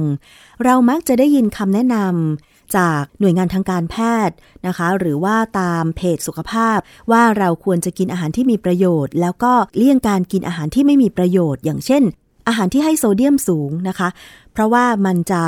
[0.63, 3.95] เรามักจะได้ยินคำแนะนำจากหน่วยงานทางการแพ
[4.27, 4.35] ทย์
[4.67, 6.77] นะคะ หรือว่าตามเพจสุขภาพ
[7.11, 12.03] ว่าเราควรจะกินอาหารที่มีประโยชน์ แล้วก็เลี่ยงการกินอาหารที่ไม่มีประโยชน์ อย่างเช่น
[12.47, 14.09] อาหารที่ให้โซเดียมสูงนะคะ
[14.53, 15.43] เพราะว่ามันจะ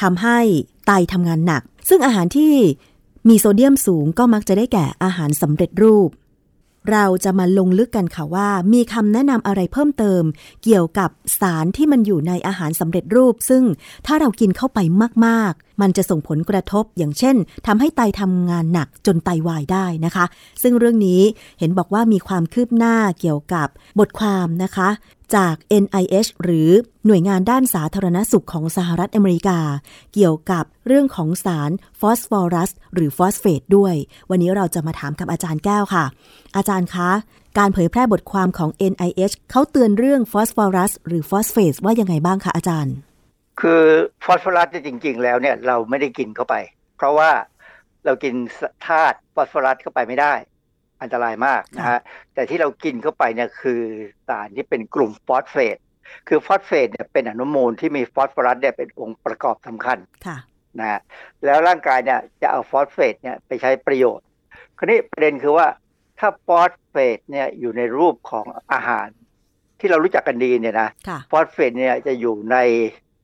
[0.00, 0.38] ทำให้
[0.86, 2.52] ไตทำงานหนัก ซึ่งอาหารที่
[3.28, 6.10] มีโซเดียมสูงก็มักจะได้แก่อาหารสำเร็จรูป
[6.90, 10.22] เราจะมาลงลึกกันค่ะว่า มีคำแนะนำอะไรเพิ่มเติม
[10.64, 11.10] เกี่ยวกับ
[11.40, 13.62] สารที่มันอยู่ในอาหารสำเร็จรูป ซึ่ง
[14.06, 14.78] ถ้าเรากินเข้าไป
[15.26, 20.24] มากๆ มันจะส่งผลกระทบ อย่างเช่นทำให้ไตทำงานหนักจนไตวายได้นะคะ
[20.62, 21.22] ซึ่งเรื่องนี้
[21.58, 23.68] เห็นบอกว่ามีความคืบหน้าเกี่ยวกับ
[23.98, 24.88] บทความนะคะ
[25.36, 26.70] จาก NIH หรือ
[27.06, 29.58] หน่วยงานด้านสาธารณสุขของสหรัฐอเมริกา
[30.14, 31.70] เกี่ยวกับเรื่องของสาร
[32.00, 33.94] ฟอสฟอรัส หรือฟอสเฟตด้วย
[34.30, 36.04] วันนี้เราจะมาถามกับอาจารย์แก้วค่ะ
[36.56, 37.10] อาจารย์คะ
[37.58, 42.94] การเผยแพร่บทความของ NIH เขาเตือนเรื่องฟอสฟอรัส หรือฟอสเฟตว่ายังไงบ้างคะอาจารย์
[43.60, 43.82] คือ
[44.24, 46.54] ฟอสฟอรัสเนี่ยจริง ๆ แล้วเนี่ยเราไม่ได้กินเข้าไป
[46.96, 47.30] เพราะว่า
[48.04, 48.34] เรากิน
[48.86, 50.32] ธาตุฟอสฟอรัสเข้าไปไม่ได้
[51.02, 52.00] อันตรายมากนะฮะ
[52.34, 53.82] แต่ที่เรากินเข้าไปเนี่ยคือ
[54.28, 55.76] สารที่เป็นกลุ่มฟอสเฟต
[56.28, 60.38] คือฟอสเฟตเนี่ยเป็นอนุมูลที่มีฟอสฟอรัสเนี่ยเป็นองค์ประกอบสำคัญค่ะ
[60.78, 61.00] นะฮะ
[61.44, 64.26] แล้วร่างกายเนี่ยจะเอาฟอสเฟตเนี่ยไปใช้ประโยชน์
[64.78, 65.66] คราวนี้ประเด็นคือว่า
[66.18, 69.08] ถ้าฟอสเฟตเนี่ยอยู่ในรูปของอาหาร
[69.80, 72.56] ที่เรารู้จักกันดีเนี่ยนะค่ะฟอสเฟตเนี่ยจะอยู่ใน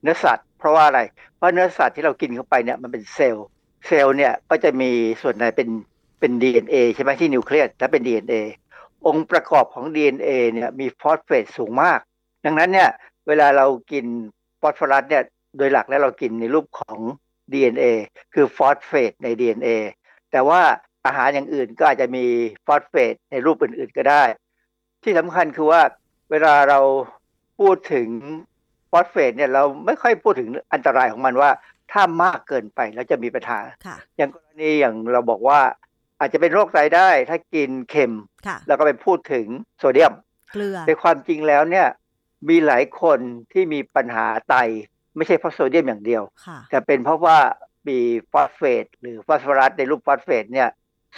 [0.03, 1.01] เนื้อสัตว์ เพราะว่าอะไร
[1.37, 3.49] เพราะเนื้อสัตว์ที่เรากินเข้าไปเนี่ยมันเป็นเซลล์
[3.87, 4.91] เซลล์เนี่ยก็จะมี
[5.23, 5.69] ส่วนในเป็น
[6.21, 8.35] เป็น DNA ใช่ไหมที่นิวเคลียสและเป็น DNA
[9.07, 12.01] องค์ประกอบของ DNA เนี่ยมีฟอสเฟตสูงมาก
[12.45, 12.91] ดังนั้นเนี่ย
[13.29, 14.05] เวลาเรากิน
[14.61, 15.23] ฟอสฟอรัสเนี่ย
[15.57, 16.99] โดยหลักแล้วเรากินในรูปของ
[17.53, 17.85] DNA
[18.35, 19.69] คือฟอสเฟตใน DNA
[20.33, 20.61] แต่ว่า
[21.07, 22.25] อาหารอย่างอื่นก็อาจจะมี
[22.67, 24.23] ฟอสเฟตในรูปอื่น ๆก็ได้
[25.03, 25.83] ที่สำคัญคือว่า
[26.31, 26.81] เวลาเรา
[27.59, 28.09] พูดถึง
[28.91, 31.51] ฟอสเฟตเนี่ยเราไม่ค่อยพูดถึงอันตรายของมันว่า
[31.93, 35.61] ถ้ามากเกินไปแล้วจะมีปัญหาค่ะอย่างกรณีอย่างเราบอกว่า
[36.21, 38.13] อาจจะเป็นโรคไตได้ ถ้ากินเค็ม
[38.47, 39.47] ค่ะแล้วก็ไปพูดถึง
[39.79, 40.15] โซเดียม
[40.53, 41.87] เกลือในความจริงแล้วเนี่ย
[42.49, 43.19] มีหลายคน
[43.53, 44.55] ที่มีปัญหาไต
[45.17, 47.39] ไม่ใช่เพราะโซเดียมอย่างเดียวค่ะแต่เป็นเพราะว่า
[47.89, 47.99] มี
[48.33, 50.69] ฟอสเฟตหรือฟอสฟอรัสในรูปฟอสเฟตเนี่ย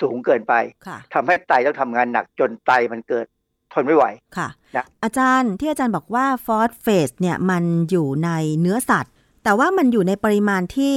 [0.01, 0.55] สูงเกินไป
[0.87, 3.27] ค่ะทำให้ไตต้องทำงานหนักจนไตมันเกิด
[3.73, 4.05] ทนไม่ไหว
[4.37, 8.31] ค่ะนะอาจารย์ที่อาจารย์บอกว่าฟอสเฟตเนี่ยมันอยู่ใน
[8.61, 9.13] เนื้อสัตว์
[9.45, 10.97] แต่ว่ามันอยู่ในปริมาณที่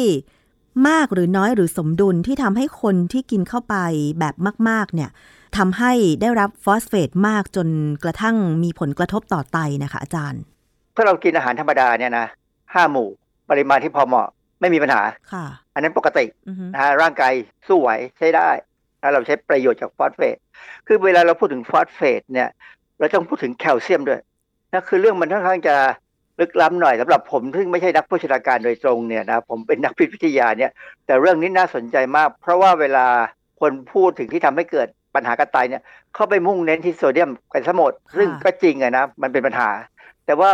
[0.87, 3.75] มากหรือน้อยหรือสมดุลที่ทำให้คนที่กินเข้าไป
[4.19, 4.35] แบบ
[4.69, 5.09] มาก ๆ เนี่ย
[5.57, 7.67] ทำให้ได้รับฟอสเฟตมากจน
[8.03, 10.41] กระทั่งมีผลกระทบต่อไตนะคะ อาจารย์
[10.95, 12.25] ถ้าเรากินอาหารธรรมดาเนี่ยนะ
[12.73, 13.09] ห้าหมู่
[13.49, 14.27] ปริมาณที่พอเหมาะ
[14.61, 15.01] ไม่มีปัญหา
[15.33, 17.33] ค่ะ อันนั้นปกติอือฮึนะฮะร่างกาย
[17.67, 18.49] สู้ไหวใช้ได้
[19.01, 20.37] ถ้าเราใช้ประโยชน์จากฟอสเฟต
[20.87, 22.49] คือเวลาเราพูดถึงฟอสเฟตเนี่ย
[22.99, 24.21] เราต้องพูดถึงแคลเซียมด้วย
[24.73, 25.75] นะคือเรื่องมันค่อนข้างจะ
[26.39, 30.71] ลึกล้ำหน่อยสำหรับผมซึ่งไม่ใช่นักโภชนาการโดยตรงเนี่ยนะผมเป็นนักพิษวิทยาเนี่ย
[31.05, 33.05] แต่เรื่องนี้น่าสนใจมาก เพราะว่าเวลา
[33.59, 35.81] คนพูดถึงที่ทำให้เกิดปัญหากับไตเนี่ย
[36.15, 39.69] เขาไปมุ่งเน้นที่โซเดียมกันซะหมด ซึ่งก็จริงอะนะมันเป็นปัญหา
[40.25, 40.49] แต่ว่า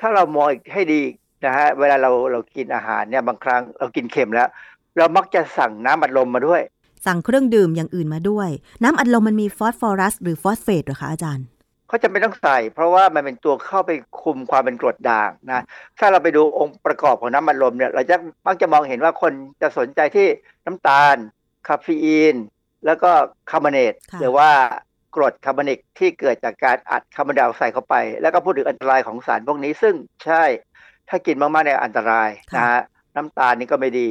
[0.00, 1.02] ถ้าเรามองอีกให้ดี
[1.44, 4.48] นะฮะเวลาเราเรากินอาหารเนี่ยบางครั้งเรากินเค็มแล้ว
[4.96, 6.62] เรามักจะสั่งน้ำอัดลมมาด้วย
[7.06, 8.48] สั่งเครื่องดื่มอย่างอื่นมาด้วย
[8.82, 11.46] น้ำอัดลมมันมีฟอสฟอรัสหรือฟอสเฟตเหรอคะอาจารย์
[11.88, 13.90] เขาจำเป็นต้องใส่ เพราะว่ามันเป็นตัวเข้าไป
[14.22, 15.64] คุมความเป็นกรดด่างนะ
[15.98, 18.16] ถ้าเราไปดูองค์ประกอบของน้ำอัดลมเนี่ยเราจะ
[18.46, 19.32] มักจะมองเห็นว่าคน
[19.62, 20.26] จะสนใจที่
[20.66, 21.16] น้ำตาล
[21.68, 22.36] คาเฟอีน
[22.86, 23.10] แล้วก็
[23.50, 24.50] คาร์บอเนตค่ะหรือว่า
[25.16, 30.44] กรดคาร์บอนิกที่เกิดจากการอัดคาร์บอนไดออกไซด์เข้าไป แล้วก็พูดถึงอันตรายของสารพวกนี้ซึ่งใช่
[31.08, 32.80] ถ้ากินมากๆเนี่ยอันตรายนะฮะ
[33.16, 34.08] น้ำตาลนี่ก็ไม่ดี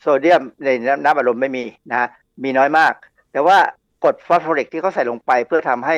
[0.00, 0.68] โซเดียมใน
[1.04, 2.08] น้ำอัดลมไม่มีนะฮะ
[2.44, 2.92] มีน้อยมาก
[3.32, 3.58] แต่ว่า
[4.02, 5.96] กรดฟอสฟอริกที่เขาใส่ลงไปเพื่อทำให้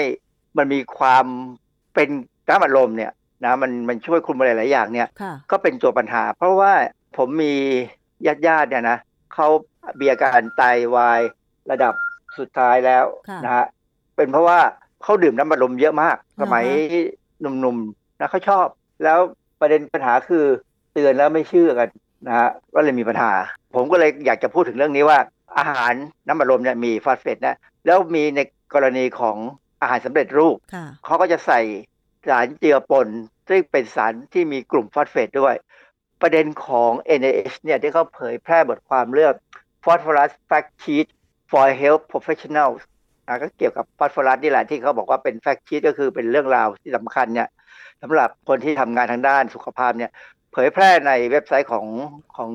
[0.59, 1.25] มันมีความ
[1.95, 2.09] เป็น
[2.49, 3.13] น้ำอัดลมเนี่ย
[3.45, 6.73] นะมันมันช่วยคุมอะไรหลายอย่างเนี่ยค่ะก็เป็นตัวปัญหา เพราะว่า
[7.17, 7.55] ผมมี
[8.27, 8.99] ญาติญาติๆเนี่ยนะ
[9.35, 9.49] เขา
[10.01, 10.63] มีอาการไต
[10.95, 11.21] วาย
[11.71, 11.95] ระดับ
[12.39, 13.65] สุดท้ายแล้วค่ะนะฮะ
[14.17, 14.61] เป็นเพราะว่า
[15.03, 16.67] เขาดื่มน้ำบัดลมเยอะมากอ่าฮะสมัย
[17.41, 18.67] หนุ่มๆนะเขาชอบ
[19.05, 19.19] แล้ว
[19.61, 20.45] ประเด็นปัญหาคือ
[20.93, 21.89] เตือนแล้วไม่เชื่อกัน
[22.27, 23.33] นะฮะก็เลยมีปัญหา
[23.75, 25.19] ผมก็เลยอยากจะพูดถึงเรื่องนี้ว่า
[25.59, 25.93] อาหาร
[26.27, 28.41] น้ำบัดลมเนี่ยมีฟอสเฟตนะแล้วมีใน
[28.75, 29.37] กรณีของ
[29.83, 31.61] อาหารสำเร็จรูปค่ะเขาก็จะใส่
[32.28, 33.09] สารเจือปน
[33.49, 35.55] ซึ่งเป็นสารที่มีกลุ่มฟอสเฟตด้วย
[36.20, 39.35] ประเด็นของ NIH เนี่ยที่เขาเผยแพร่บทความเรื่อง
[39.85, 41.07] Phosphorus Fact Sheet
[41.51, 42.80] for Health Professionals
[43.26, 47.49] อะก็เกี่ยวกับฟอสฟอรัสนี่แหละที่เขาบอกว่าเป็น fact sheet ก็คือเป็นเรื่องราวที่สำคัญเนี่ย
[48.03, 50.11] สำหรับคนที่ทำงานทางด้านสุขภาพเนี่ย
[50.53, 51.87] เผยแพร่ในเว็บไซต์ของ
[52.37, 52.51] ของ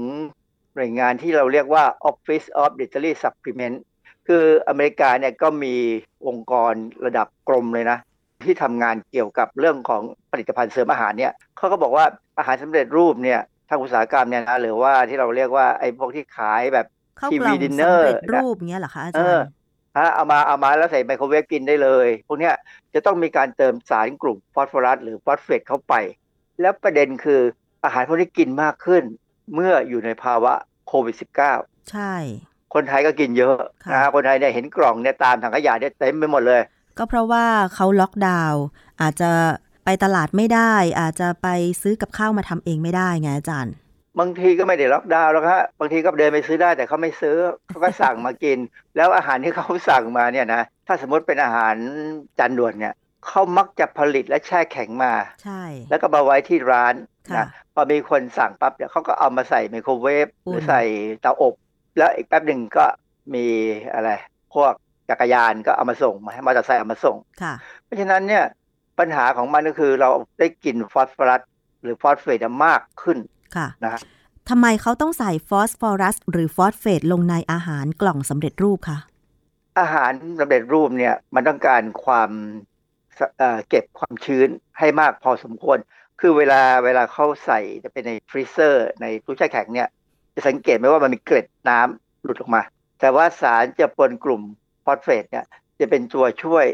[0.75, 3.77] หน่วยงานที่เราเรียกว่า Office of Dietary Supplement
[4.27, 5.75] คืออเมริกาเนี่ยก็มี
[6.27, 6.73] องค์กร
[7.05, 7.97] ระดับกรมเลยนะ
[8.43, 10.01] ที่ทำงานเกี่ยวกับเรื่องของ
[10.31, 12.05] ผลิตภัณฑ์เสริมอาหารเนี่ยเขาก็บอกว่า
[12.37, 16.87] อาหารสำเร็จรูปเนี่ยทางอุตสาหกรรมเนี่ยนะหรือว่าที่เราเรียกว่าไอ้พวกที่ขายแบบ
[17.19, 19.45] ข้าวทีกล่วีองดินเนสำอร์เร็จรูเงี้ยเหรอคะอาเอจารย์ เออ
[19.97, 22.55] ฮะเอามาเอามาแล้วใส่ไมโครเวฟกินได้เลย พวกเนี้ย
[22.93, 25.93] จะต้องมีการเติมสารกลุ่มฟอสฟอรัสหรือฟอสเฟตเข้าไป
[26.61, 27.41] แล้วประเด็นคือ
[27.83, 29.03] อาหารพวกนี้กินมากขึ้น
[29.53, 30.53] เมื่ออยู่ในภาวะ
[30.87, 32.13] โควิด -19 ใช่
[32.73, 36.61] คนไทยก็กินเยอะค่ะนะฮะคนไทยเนี่ยเห็นกล่องเนี่ยตามถังขยะเนี่ยเต็มไปหมดเลย
[36.97, 37.45] ก็เพราะว่า
[37.75, 38.63] เขาล็อกดาวน์
[39.01, 39.31] อาจจะ
[39.85, 41.47] ไปตลาดไม่ได้ อาจจะไป
[41.81, 43.73] ซื้อกับข้าวมาทำเองไม่ได้ไงอาจารย์
[44.19, 47.35] บางทีก็ไม่ได้ล็อกดาวน์แล้วฮะบางทีก็เดินไปซื้อได้แต่เขาไม่ซื้อ
[47.67, 48.57] เขาก็สั่งมากิน
[48.95, 51.75] แล้วอาหารที่เขาสั่งมาเนี่ยนะถ้าสมมติเป็นอาหาร
[52.39, 52.93] จานด่วนเนี่ย
[53.27, 55.13] เขามักจะผลิตและแช่แข็งมา
[55.43, 56.93] ใช่ แล้วก็มาไว้ที่ร้าน
[57.31, 60.81] ค่ะนะพอมีคนสั่งปั๊บเนี่ยเขาก็เอามาใส่ไมโครเวฟหอุ่นรือใส่
[61.21, 61.53] เตาอบ
[61.97, 62.85] แล้วอีกแป๊บหนึ่งก็
[63.33, 63.45] มี
[63.93, 64.09] อะไร
[64.53, 64.73] พวก
[65.09, 68.43] จักรยานก็เอามาส่งมาให้มอเตอร์ไซค์เอามาส่งค่ะเพราะฉะนั้นเนี่ย
[68.99, 71.41] ปัญหาของมันก็คือเราได้กินฟอสฟอรัส
[71.81, 73.17] หรือฟอสเฟตมากขึ้น
[73.55, 74.01] ค่ะนะฮะ
[74.49, 78.97] ทำไมเขาต้องใส่ฟอสฟอรัส หรือฟอสเฟตลงในอาหารกล่องสำเร็จรูปคะ
[79.79, 82.31] อาหารสำเร็จรูปเนี่ยมันต้องการความ
[83.17, 84.47] สเอ่อเก็บความชื้น
[84.79, 85.77] ให้มากพอสมควร
[86.19, 89.89] คือเวลาเวลาเขาใส่จะเป็นใน freezer ในตู้แช่แข็งเนี่ย
[90.37, 92.61] จะสังเกตไหมว่ามันมีเกล็ดน้ำหลุดออกมา
[92.99, 94.41] แต่ว่าสารเจือปนกลุ่ม
[94.85, 95.45] ฟอสเฟตเนี่ย
[95.79, 96.65] จะเป็นตัวช่วย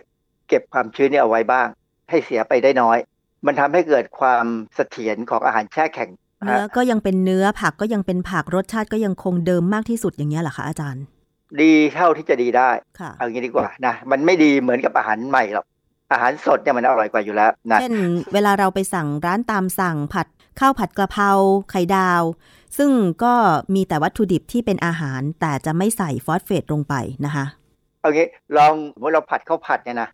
[0.47, 1.67] เก็บความชื้นเนี่ยเอาไว้บ้าง
[2.09, 2.97] ให้เสียไปได้น้อย
[3.45, 4.45] มันทำให้เกิดความ
[4.75, 6.09] เสถียรของอาหารแช่แข็ง
[6.39, 11.03] นะเนื้อฮะก็ยังเป็นเนื้อผักก็ยังเป็นผักรสชาติก็ยังคงเดิมมากที่สุดอย่างเงี้ยเหรอคะอาจารย์
[11.61, 15.65] ดีเท่าที่จะดีได้ค่ะเอางี้ดีกว่านะมันไม่ดีเหมือนกับอาหารใหม่หรอก
[16.11, 17.93] อาหารสดเนี่ยมันอร่อยกว่าอยู่แล้วนะเช่น
[18.33, 20.27] เวลาเราไปสั่งร้านตามสั่งผัด
[20.59, 21.29] ข้าวผัดกระเพรา
[21.71, 22.21] ไข่ดาว
[22.77, 22.91] ซึ่ง
[23.23, 23.33] ก็
[23.75, 26.93] มีแต่วัตถุดิบที่เป็นอาหารแต่จะไม่ใส่ฟอสเฟตลงไป
[27.25, 27.45] นะคะ
[28.01, 30.09] เอางี้ลองสมมติเราผัดข้าวผัดเนี่ยนะ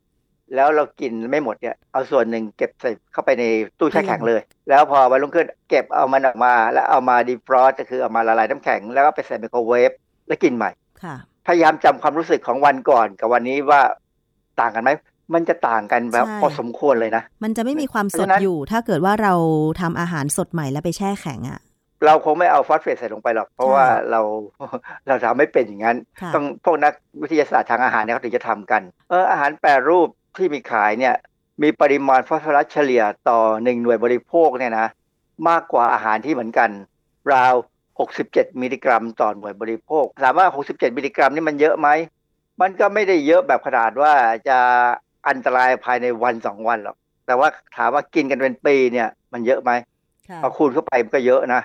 [0.55, 3.43] แล้วเรากินไม่หมดเนี่ยเอาส่วนหนึ่งเก็บใส่เข้าไปใน
[3.79, 9.91] ตู้แช่แข็งเลย แล้วพอวันรุ่งขึ้นเก็บเอามันออกมา แล้วเอามา defrost ก็คือเอามาละลายน้ำแข็ง แล้วก็ไปใส่ไมโครเวฟ
[10.27, 10.71] แล้วกินใหม่
[11.03, 11.15] ค่ะ
[11.47, 13.81] พยายามจำความรู้สึกของวันก่อนกับวันนี้ว่า
[14.61, 14.91] ต่างกันไหม
[15.33, 19.33] มันจะต่างกันแบบใช่พอสมควรเลยนะ มันจะไม่มีความสดอยู่ เพราะดฉะนั้น ถ้าเกิดว่าเรา
[19.81, 21.59] ทำอาหารสดใหม่แล้วไปแช่แข็งอะค่ะ
[22.05, 24.21] เราคงไม่เอาฟอสเฟตใส่ลงไปหรอก เพราะใช่ว่าเรา
[25.07, 31.15] เราทำไม่เป็นอย่างนั้นค่ะต้องพวกนักวิทยาศาสตร์ทางอาหารเนี่ยเขาถึงจะทำกัน เอออาหารแปรรูปที่มีขายเนี่ย
[31.61, 34.87] มีปริมาณฟอสฟอรัสเฉลี่ยต่อหนึ่งหน่วยบริโภคเนี่ยนะ
[35.49, 36.69] มากกว่าอาหารที่เหมือนกัน
[37.33, 37.53] ราว
[38.07, 41.87] 67 มิลลิกรัมต่อหน่วยบริโภค ถามว่า 67 มิลลิกรัมนี่มันเยอะไหม
[42.61, 44.13] มันก็ไม่ได้เยอะแบบขนาดว่า
[44.47, 44.57] จะ
[45.27, 47.47] อันตรายภายในวันสองวันหรอก แต่ว่า
[47.77, 49.71] ถามว่ากินกันเป็นปีเนี่ย มันเยอะไหม
[50.29, 51.61] ค่ะพอคูณเข้าไปมันก็เยอะนะ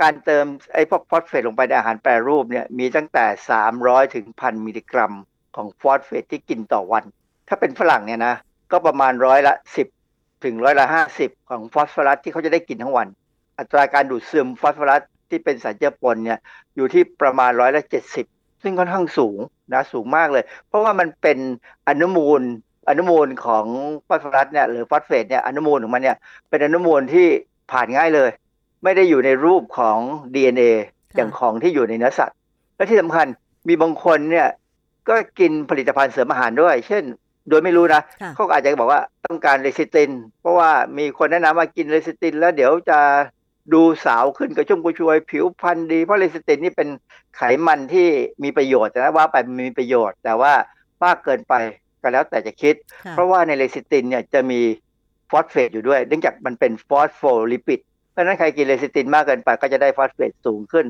[0.00, 3.26] การเติมไอ้พวกฟอสเฟตลงไปในอาหารแปรรูปเนี่ยมีตั้งแต่
[3.70, 5.12] 300 ถึงพันมิลลิกรัม
[5.56, 7.04] ของฟอสเฟตที่กินต่อวัน
[7.48, 8.34] ถ้าเป็นฝรั่งเนี่ยนะ
[8.72, 9.54] ก็ประมาณร้อยละ
[9.98, 10.86] 10 ถึงร้อยละ
[11.18, 13.08] 50 ของฟอสฟอรัสที่เขาจะได้กินทั้งวัน
[13.58, 16.38] อัตราการดูดซึมฟอสฟอรัสที่เป็นสารเจือปนเนี่ย
[16.76, 17.82] อยู่ที่ประมาณร้อยละ
[18.22, 19.38] 70 ซึ่งค่อนข้างสูง
[19.72, 21.38] นะสูงมากเลย เพราะว่ามันเป็น
[21.88, 22.42] อนุมูล
[22.88, 23.64] อนุมูลของ
[24.06, 26.16] ฟอสฟอรัสเนี่ยหรือฟอสเฟตเนี่ยอนุมูลของมันเนี่ย
[26.48, 27.26] เป็นอนุมูลที่
[27.72, 28.30] ผ่านง่ายเลย
[28.84, 29.98] ไม่ได้อยู่ในรูปของ
[30.34, 30.70] DNA
[31.10, 32.36] ค่ะอย่างของที่อยู่ในเนื้อสัตว์
[32.76, 33.26] และที่สำคัญ
[33.68, 34.48] มีบางคนเนี่ย
[35.08, 37.04] ก็กินผลิตภัณฑ์เสริมอาหารด้วย เช่น
[37.48, 40.10] โดยไม่รู้นะค่ะเขาก็อาจจะบอกว่าต้องการเลซิติน
[40.40, 42.98] เพราะว่ามีคนแนะนำว่ากินเลซิติน แล้วเดี๋ยวจะ
[43.74, 46.88] ดูสาวขึ้นกระชุ่มกระชวย ผิวพรรณดี เพราะเลซิตินนี่เป็น
[47.36, 48.08] ไขมันที่
[48.42, 50.52] มีประโยชน์แต่นะว่าไปมันมีประโยชน์ แต่ว่า
[51.04, 51.54] มากเกินไป
[52.02, 52.74] ก็แล้วแต่จะคิด
[53.04, 54.60] ค่ะเพราะว่าในเลซิตินเนี่ยจะมี
[55.30, 57.22] ฟอสเฟตอยู่ด้วย เนื่องจากมันเป็นฟอสโฟ
[57.52, 57.80] ลิปิด
[58.12, 60.86] เพราะฉะนั้นใครกินเลซิตินมากเกินไปก็จะได้ฟอสเฟตสูงขึ้น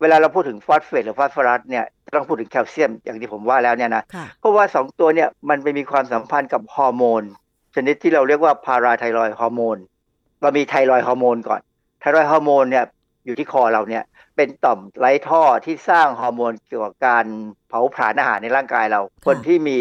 [0.00, 1.84] เวลาเราพูดถึงฟอสเฟตหรือฟอสฟอรัสเนี่ย
[2.16, 7.22] ต้องพูดถึงแคลเซียมอย่างที่ผมว่าแล้วเนี่ยนะค่ะเพราะว่าสองตัวเนี่ยมันไปมีความสัมพันธ์กับฮอร์โมน
[7.74, 9.76] ชนิดที่เราเรียกว่า parathyroid hormone
[10.42, 11.60] เรามี thyroid hormone ก่อน
[12.00, 12.84] thyroid hormone เนี่ย
[13.24, 14.04] อยู่ที่คอเราเนี่ย
[14.36, 17.24] เป็นต่อมไร้ท่อที่สร้างฮอร์โมนเกี่ยวกับการ
[17.68, 19.78] เผาผลาญอาหารในร่างกายเรา คนที่มี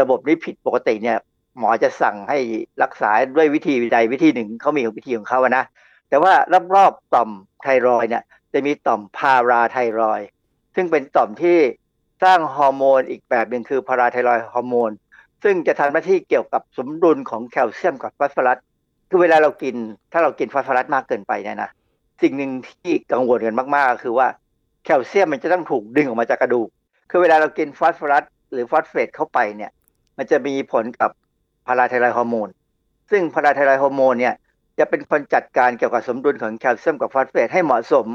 [0.00, 1.18] ระบบนี้ผิดปกติเนี่ย
[1.58, 2.38] หมอจะสั่งให้
[2.82, 5.64] รักษาด้วยวิธีใดวิธีหนึ่งเขามีวิธีของเขาอะนะ
[6.08, 6.32] แต่ว่า
[6.74, 7.28] รอบๆต่อม
[7.62, 10.20] ไทรอยเนี่ยจะมีต่อมพาราไทรอย
[10.74, 11.58] ซึ่งเป็นต่อมที่
[12.22, 14.90] สร้างฮอร์โมนอีกแบบหนึ่งคือพาราไทรอยฮอร์โมน
[15.44, 18.58] ซึ่งจะทำหน้าที่เกี่ยวกับสมดุลของแคลเซียมกับฟอสฟอรัส
[19.08, 19.74] คือเวลาเรากิน
[20.12, 21.70] ถ้าเรากินฟอสฟอรัสมากเกินไปเนี่ยนะ
[22.22, 24.26] สิ่งหนึ่งที่กังวลกันมากๆ คือว่า
[24.84, 26.68] แคลเซียมมันจะต้องถูกดึงออกมาจากกระดูก
[27.10, 29.70] คือเวลาเรากินฟอสฟอรัสหรือฟอสเฟตเข้าไปเนี่ย
[30.18, 31.10] มันจะมีผลกับ
[31.66, 32.48] parathyroid hormone
[33.10, 34.34] ซึ่ง parathyroid hormone เนี่ย
[34.78, 38.06] จะเป็นคนจัดการเกี่ยวกับสมดุลของแคลเซียมกับฟอสเฟตให้เหมาะสม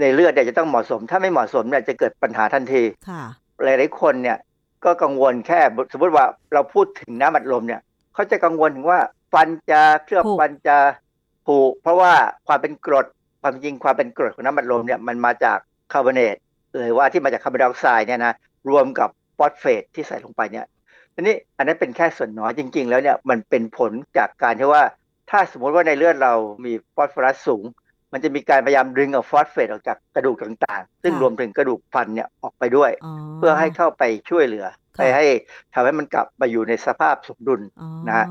[0.00, 3.22] ในเลือดเนี่ยจะต้องเหมาะสม ถ้าไม่เหมาะสมเนี่ยจะเกิดปัญหาทันทีค่ะ
[3.64, 4.38] หลายๆคนเนี่ย
[4.84, 5.60] ก็กังวลแค่
[5.92, 7.80] สมมติว่าเราพูดถึงน้ำอัดลมเนี่ย
[8.14, 9.00] เขาจะกังวลถึงว่า
[9.32, 10.76] ฟันจะเคลือบผุฟันจะ
[11.46, 12.12] ผุเพราะว่า
[12.46, 13.06] ความเป็นกรด
[13.42, 15.58] ความจริงความเป็นกรดของน้ำอัดลมเนี่ยมันมาจาก
[15.92, 16.36] คาร์บอเนต
[16.76, 18.34] หรือว่าที่มาจากคาร์บอนไดออกไซด์เนี่ยนะ
[18.70, 19.08] รวมกับ
[19.38, 20.66] ฟอสเฟตที่ใส่ลงไปเนี่ย
[21.14, 24.82] ทีนี้อันนั้นเป็นแค่ส่วนน้อยจริง ๆ แล้วเนี่ยมันเป็นผลจากการที่ว่า
[25.36, 27.64] ถ้าสมมติว่าในเลือดเรามีฟอสฟอรัสสูง
[28.12, 34.66] มันจะมีการพยายามดึงเอาฟอสเฟตออกจากกระดูกต่างๆ ซึ่งค่ะรวมถึงกระดูกฟันเนี่ยออกไปด้วยอ๋อเพื่อให้เข้าไปช่วยเหลือ
[34.96, 35.24] ค่ะไปให้
[35.74, 38.26] ทำให้มันกลับมาอยู่ในสภาพสมดุลอ๋อนะฮะ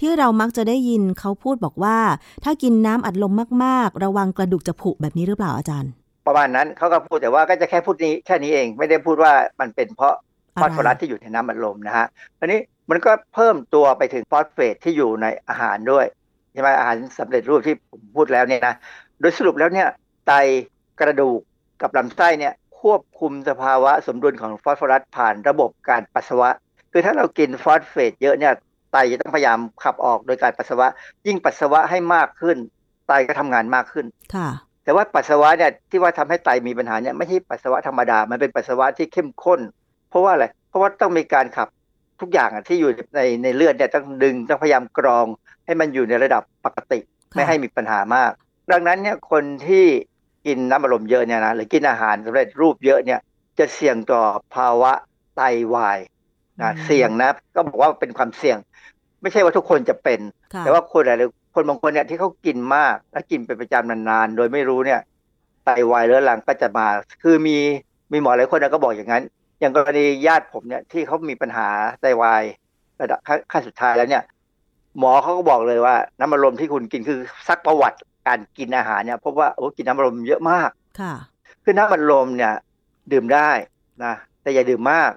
[0.00, 1.96] ที่เรามักจะได้ยินเขาพูดบอกว่า
[2.44, 3.32] ถ้ากินน้ำอัดลม
[3.64, 5.90] มากๆ ระวังกระดูกจะผุแบบนี้หรือเปล่าอาจารย์
[6.26, 10.14] ประมาณนั้นเขาก็พูดแต่ว่าก็จะแค่พูดนี้แค่นี้เองไม่ได้พูดว่ามันเป็นเพราะ
[10.60, 12.06] ฟอสฟอรัสที่อยู่ในน้ำอัดลมนะฮะ
[12.40, 16.06] อันนี้มันก็เพิ่มตัวไปถึงฟอสเฟตที่อยู่ในอาหารด้วย
[16.52, 18.74] ใช่ไหมอาหารสำเร็จรูปที่ผมพูดแล้วเนี่ยนะ
[19.20, 19.88] โดยสรุปแล้วเนี่ย
[20.26, 20.32] ไต
[21.00, 21.40] กระดูก
[21.82, 26.50] กับลำไส้เนี่ยควบคุมสภาวะสมดุลของฟอสฟอรัสผ่านระบบการปัสสาวะ
[26.92, 28.52] คือถ้าเรากินฟอสเฟตเยอะเนี่ย
[28.92, 30.86] ไตจะต้องพยายามขับออกโดยการปัสสาวะ
[31.26, 32.56] ยิ่งปัสสาวะให้มากขึ้น
[33.08, 34.48] ไตก็ทำงานมากขึ้นค่ะ
[34.84, 39.60] แต่ว่าปัสสาวะเนี่ยที่ว่าทำให้ไตมีปัญหาเนี่ยไม่ใช่ปัสสาวะธรรมดา มันเป็นปัสสาวะที่เข้มข้น
[40.10, 41.68] เพราะว่าอะไร เพราะว่าต้องมีการขับ
[42.20, 45.26] ทุกอย่างอะที่อยู่ในในเลือดเนี่ยต้องดึงต้องพยายามกรอง
[45.68, 46.98] ให้มันอยู่ในระดับปกติ
[47.32, 48.30] ค่ะไม่ให้มีปัญหามาก
[48.72, 49.84] ดังนั้นเนี่ยคนที่
[50.46, 53.20] กินน้ำอารมณ์เยอะเนี่ยนะหรือกินอาหารสำเร็จรูปเยอะเนี่ย
[53.58, 54.22] จะเสี่ยงต่อ
[54.54, 54.92] ภาวะ
[55.36, 55.42] ไต
[55.74, 55.98] วาย
[56.60, 58.56] นะเสี่ยงนะ ก็บอกว่าเป็นความเสี่ยง
[59.22, 60.20] ไม่ใช่ว่าทุกคนจะเป็น
[60.54, 65.00] ค่ะแต่ว่าคนหลายๆคนบางคนเนี่ยที่เขากินมาก และกินเป็นประจำนานๆ โดยไม่รู้เนี่ย
[65.64, 66.86] ไตวายเรื้อรังก็จะมา
[67.22, 67.56] คือมี
[68.12, 69.24] มีหมอหลายคนนะก็บอกอย่างนั้น
[69.60, 71.68] อย่างกรณีญาติผมเนี่ยที่เขามีปัญหา
[72.00, 72.42] ไตวาย
[73.00, 74.22] ระดับขั้นขั้นสุดท้ายแล้วเนี่ย
[74.98, 77.18] หมอเขาก็บอกเลยว่า น้ำมันลมที่คุณกินคือ
[77.48, 80.70] ซักประวัติการกินอาหารเนี่ยพบว่าโอ้กินน้ำมันลมเยอะมาก
[81.00, 81.14] ค่ะ
[81.64, 82.54] คือน้ำมันลมเนี่ย
[83.12, 83.50] ดื่มได้
[84.04, 85.10] นะแต่อย่าดื่มมาก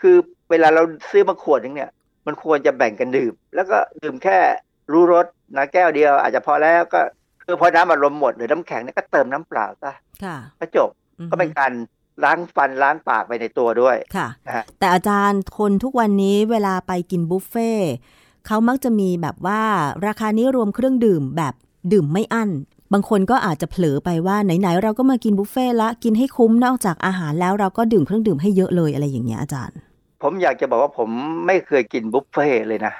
[0.00, 0.16] คือ
[0.50, 1.90] เวลาเราซื้อมาขวดนึงเนี่ย
[2.26, 4.38] มันควรจะแบ่งกันดื่ม แล้วก็ดื่มแค่
[4.92, 7.00] รู้รสนะแก้วเดียว อาจจะพอแล้วก็
[7.44, 9.92] คือพอน้ำมันลมหมดหรือน้ำแข็งเนี่ยก็เติมน้ำเปล่าซะ
[10.24, 11.72] ค่ะก็จบอือฮึก็เป็นการ
[12.24, 17.92] ล้างฟันล้างปากไปในตัวด้วยค่ะนะฮะแต่อาจารย์คนทุกวันนี้เวลาไปกินบุฟเฟ่ต์
[18.48, 19.60] เขามักจะมีแบบว่า
[20.06, 21.54] ราคานี้รวมเครื่องดื่มแบบ
[21.92, 22.50] ดื่มไม่อั้น
[22.92, 29.78] บางคนก็อาจจะเผลอไปว่าไหนๆเราก็มากินบุฟเฟ่ต์ละกินให้คุ้มนอกจากอาหารแล้วเราก็ดื่มเครื่องดื่มให้เยอะเลยอะไรอย่างเงี้ยอาจารย์
[30.22, 31.10] ผมอยากจะบอกว่าผม
[31.46, 32.94] ไม่เคยกินบุฟเฟ่ต์เลยนะ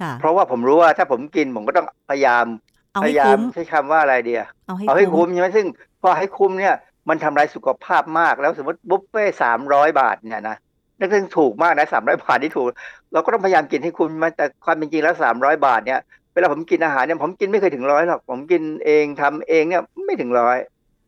[0.00, 2.44] ค่ะเพราะว่าผมรู้ว่าถ้าผมกินผมก็ต้องพยายาม
[2.92, 5.66] เอาพให้ยายามคุ้มใช้คำว่าอะไรเดียเอาให้เอาให้คุ้คุ้มมใช่ไหมซึ่ง
[6.02, 6.74] พอให้คุ้มเนี่ย
[7.08, 10.56] มันทำลายสุขภาพมากแล้วสมมติบุฟเฟ่สามร้อยบาทเนี่ยนะ
[10.98, 12.66] นั่นคือถูกมากนะสามร้อยบาทที่ถูก
[13.12, 16.00] เราก็ต้องพยายามกินให้คุ้มมันแต่ความเป็นจริงแล้วสามร้อยบาทเนี่ย
[16.32, 20.58] เวลาผมกินอาหารเนี่ยผมกินไม่เคยถึงร้อยหรอก ผมกินเองทำเองเนี่ยไม่ถึงร้อย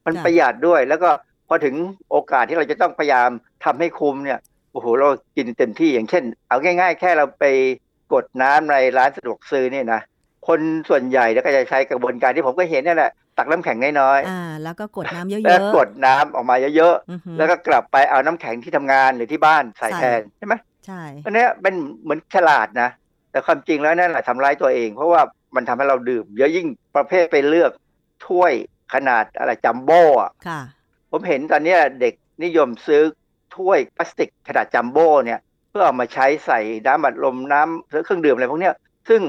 [0.06, 1.10] มันประหยัดด้วย แล้วก็
[1.48, 1.74] พอถึง
[2.10, 3.30] โอกาสที่เราจะต้องพยายาม
[3.64, 4.38] ทำให้คุ้มเนี่ย
[4.72, 7.44] โอ้โหเรากินเต็มที่อย่างเช่น เอาง่าย ๆ แค่เราไป
[8.12, 10.00] กดน้ำในร้านสะดวกซื้อเนี่ยนะ
[10.48, 20.54] คนส่วนใหญ่แล้วก็จะใช้กระบวนการที่ผมก็เห็นนั่แหละ ตักน้ำแข็งน้อยอ่าแล้วก็กดน้ำเยๆแล้วอะกดน้ำออกมาเยอะๆอือฮึๆแล้วก็กลับไปเอาน้ำแข็งที่ทำงานหรือที่บ้านใส่ใส่แทนใช่ไหม
[20.86, 22.90] ใช่อันเนี้ยเป็นเหมือนฉลาดนะ
[23.30, 25.22] แต่ความจริงแล้วนั่นแหละทำร้ายตัวเอง เพราะว่า
[25.56, 26.66] มันทำให้เราดื่ม เยอะยิ่ง
[26.96, 27.70] ประเภทไปเลือก
[28.26, 28.52] ถ้วย
[28.94, 30.60] ขนาดอะไรจัมโบ้อะค่ะ
[31.10, 32.14] ผมเห็นตอนเนี้ยเด็ก
[32.44, 33.02] นิยมซื้อ
[33.56, 38.74] ถ้วยพลาสติกขนาดจัมโบ้เนี่ยเพื่อเอามาใช้ใส่น้ำอัดลมน้ำหรือเครื่องดื่มอะไรพวกเนี้ย
[39.08, 39.22] ซึ่ง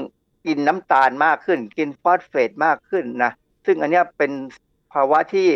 [0.46, 3.32] กินน้ำตาลมากขึ้น กินฟอสเฟตมากขึ้นนะ
[3.68, 4.32] ซึ่งอันเนี้ยเป็น
[4.92, 5.48] ภาวะที่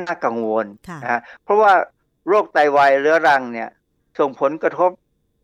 [0.00, 1.72] น่ากังวลค่ะนะฮะเพราะว่า
[2.28, 3.68] โรคไตวายเรื้อรังเนี่ย
[4.18, 4.90] ส่งผลกระทบ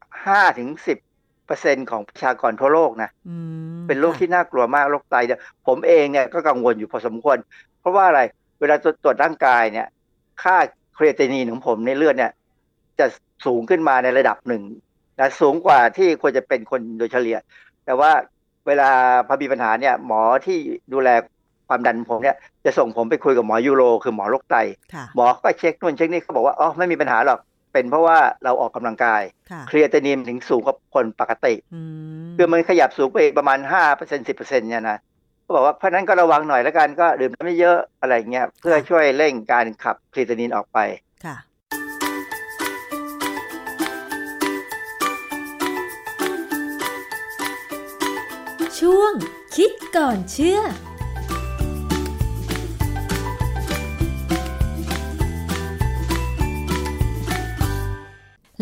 [0.02, 0.68] 5ถึง
[1.08, 3.36] 10เปอร์เซ็นของประชากรทั่วโลกนะอื
[3.78, 7.36] มเป็นโรคค่ะที่น่ากลัวมากโรคไตเนี่ยผมเองเนี่ยก็กังวลอยู่พอสมควร
[7.80, 8.20] เพราะว่าอะไร
[8.60, 9.86] เวลาตรวจตรวจร่างกายเนี่ย
[10.42, 10.56] ค่า
[10.96, 12.32] ครีเอตินีนของผมในเลือดเนี่ย
[12.98, 13.06] จะ
[13.46, 14.62] สูงขึ้นมาในระดับหนึ่ง
[15.18, 17.38] นะสูงกว่าที่ควรจะเป็นคนโดยเฉลี่ย
[17.84, 18.10] แต่ว่า
[18.66, 18.90] เวลา
[19.26, 20.58] พอมีปัญหาเนี่ย หมอที่
[20.92, 21.08] ดูแล
[21.72, 24.56] ความดันผมเนี่ยจะส่งผมไปคุยกับหมอยูโร คือหมอโรคไต
[24.94, 27.38] ค่ะหมอก็เช็คนู่นเช็คนี่เขาบอกว่าอ๋อไม่มีปัญหาหรอก
[27.72, 31.80] เป็นเพราะว่าเราออกกำลังกายค่ะเครียตินินถึงสูงกว่าคนปกติอื
[32.24, 34.98] มคือมันขยับสูงไปอีกประมาณห้าเปอร์เซ็นสิบเปอร์เซ็นเนี่ยนะ
[35.46, 40.78] ก็บอกว่าเพราะฉะนั้นก็ระวังหน่อยแล้วกันก็ดื่มน้ำไม่เยอะอะไรเงี้ยเพื่อช่วยเร่งการขับเครียตินินออกไป
[41.24, 41.36] ค่ะ
[48.80, 49.12] ช่วง
[49.56, 50.60] คิดก่อนเชื่อ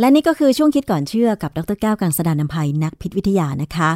[0.01, 3.91] และนี่ก็คือช่วงคิดก่อนเชื่อกับดรแก้วกังสดานนภัยนักพิษวิทยานะคะ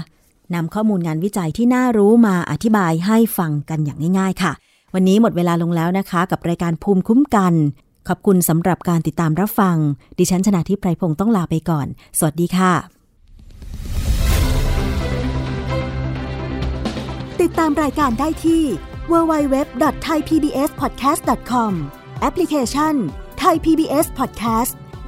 [0.54, 4.52] นำข้อมูลงานวิจัยที่น่ารู้มาอธิบายให้ฟังกันอย่างง่าย ๆ ค่ะ
[4.94, 7.54] วันนี้หมดเวลาลงแล้วนะคะ กับรายการภูมิคุ้มกัน
[8.08, 9.76] ขอบคุณสำหรับการติดตามรับฟัง
[10.18, 11.86] ดิฉันชนะทิพไพรพงศ์ต้องลาไปก่อน
[12.18, 12.72] สวัสดีค่ะ
[17.40, 18.62] ติดตามรายการได้ที่
[19.12, 21.72] www.thaipbspodcast.com
[22.20, 22.94] แอปพลิเคชัน
[23.42, 24.74] Thai PBS Podcast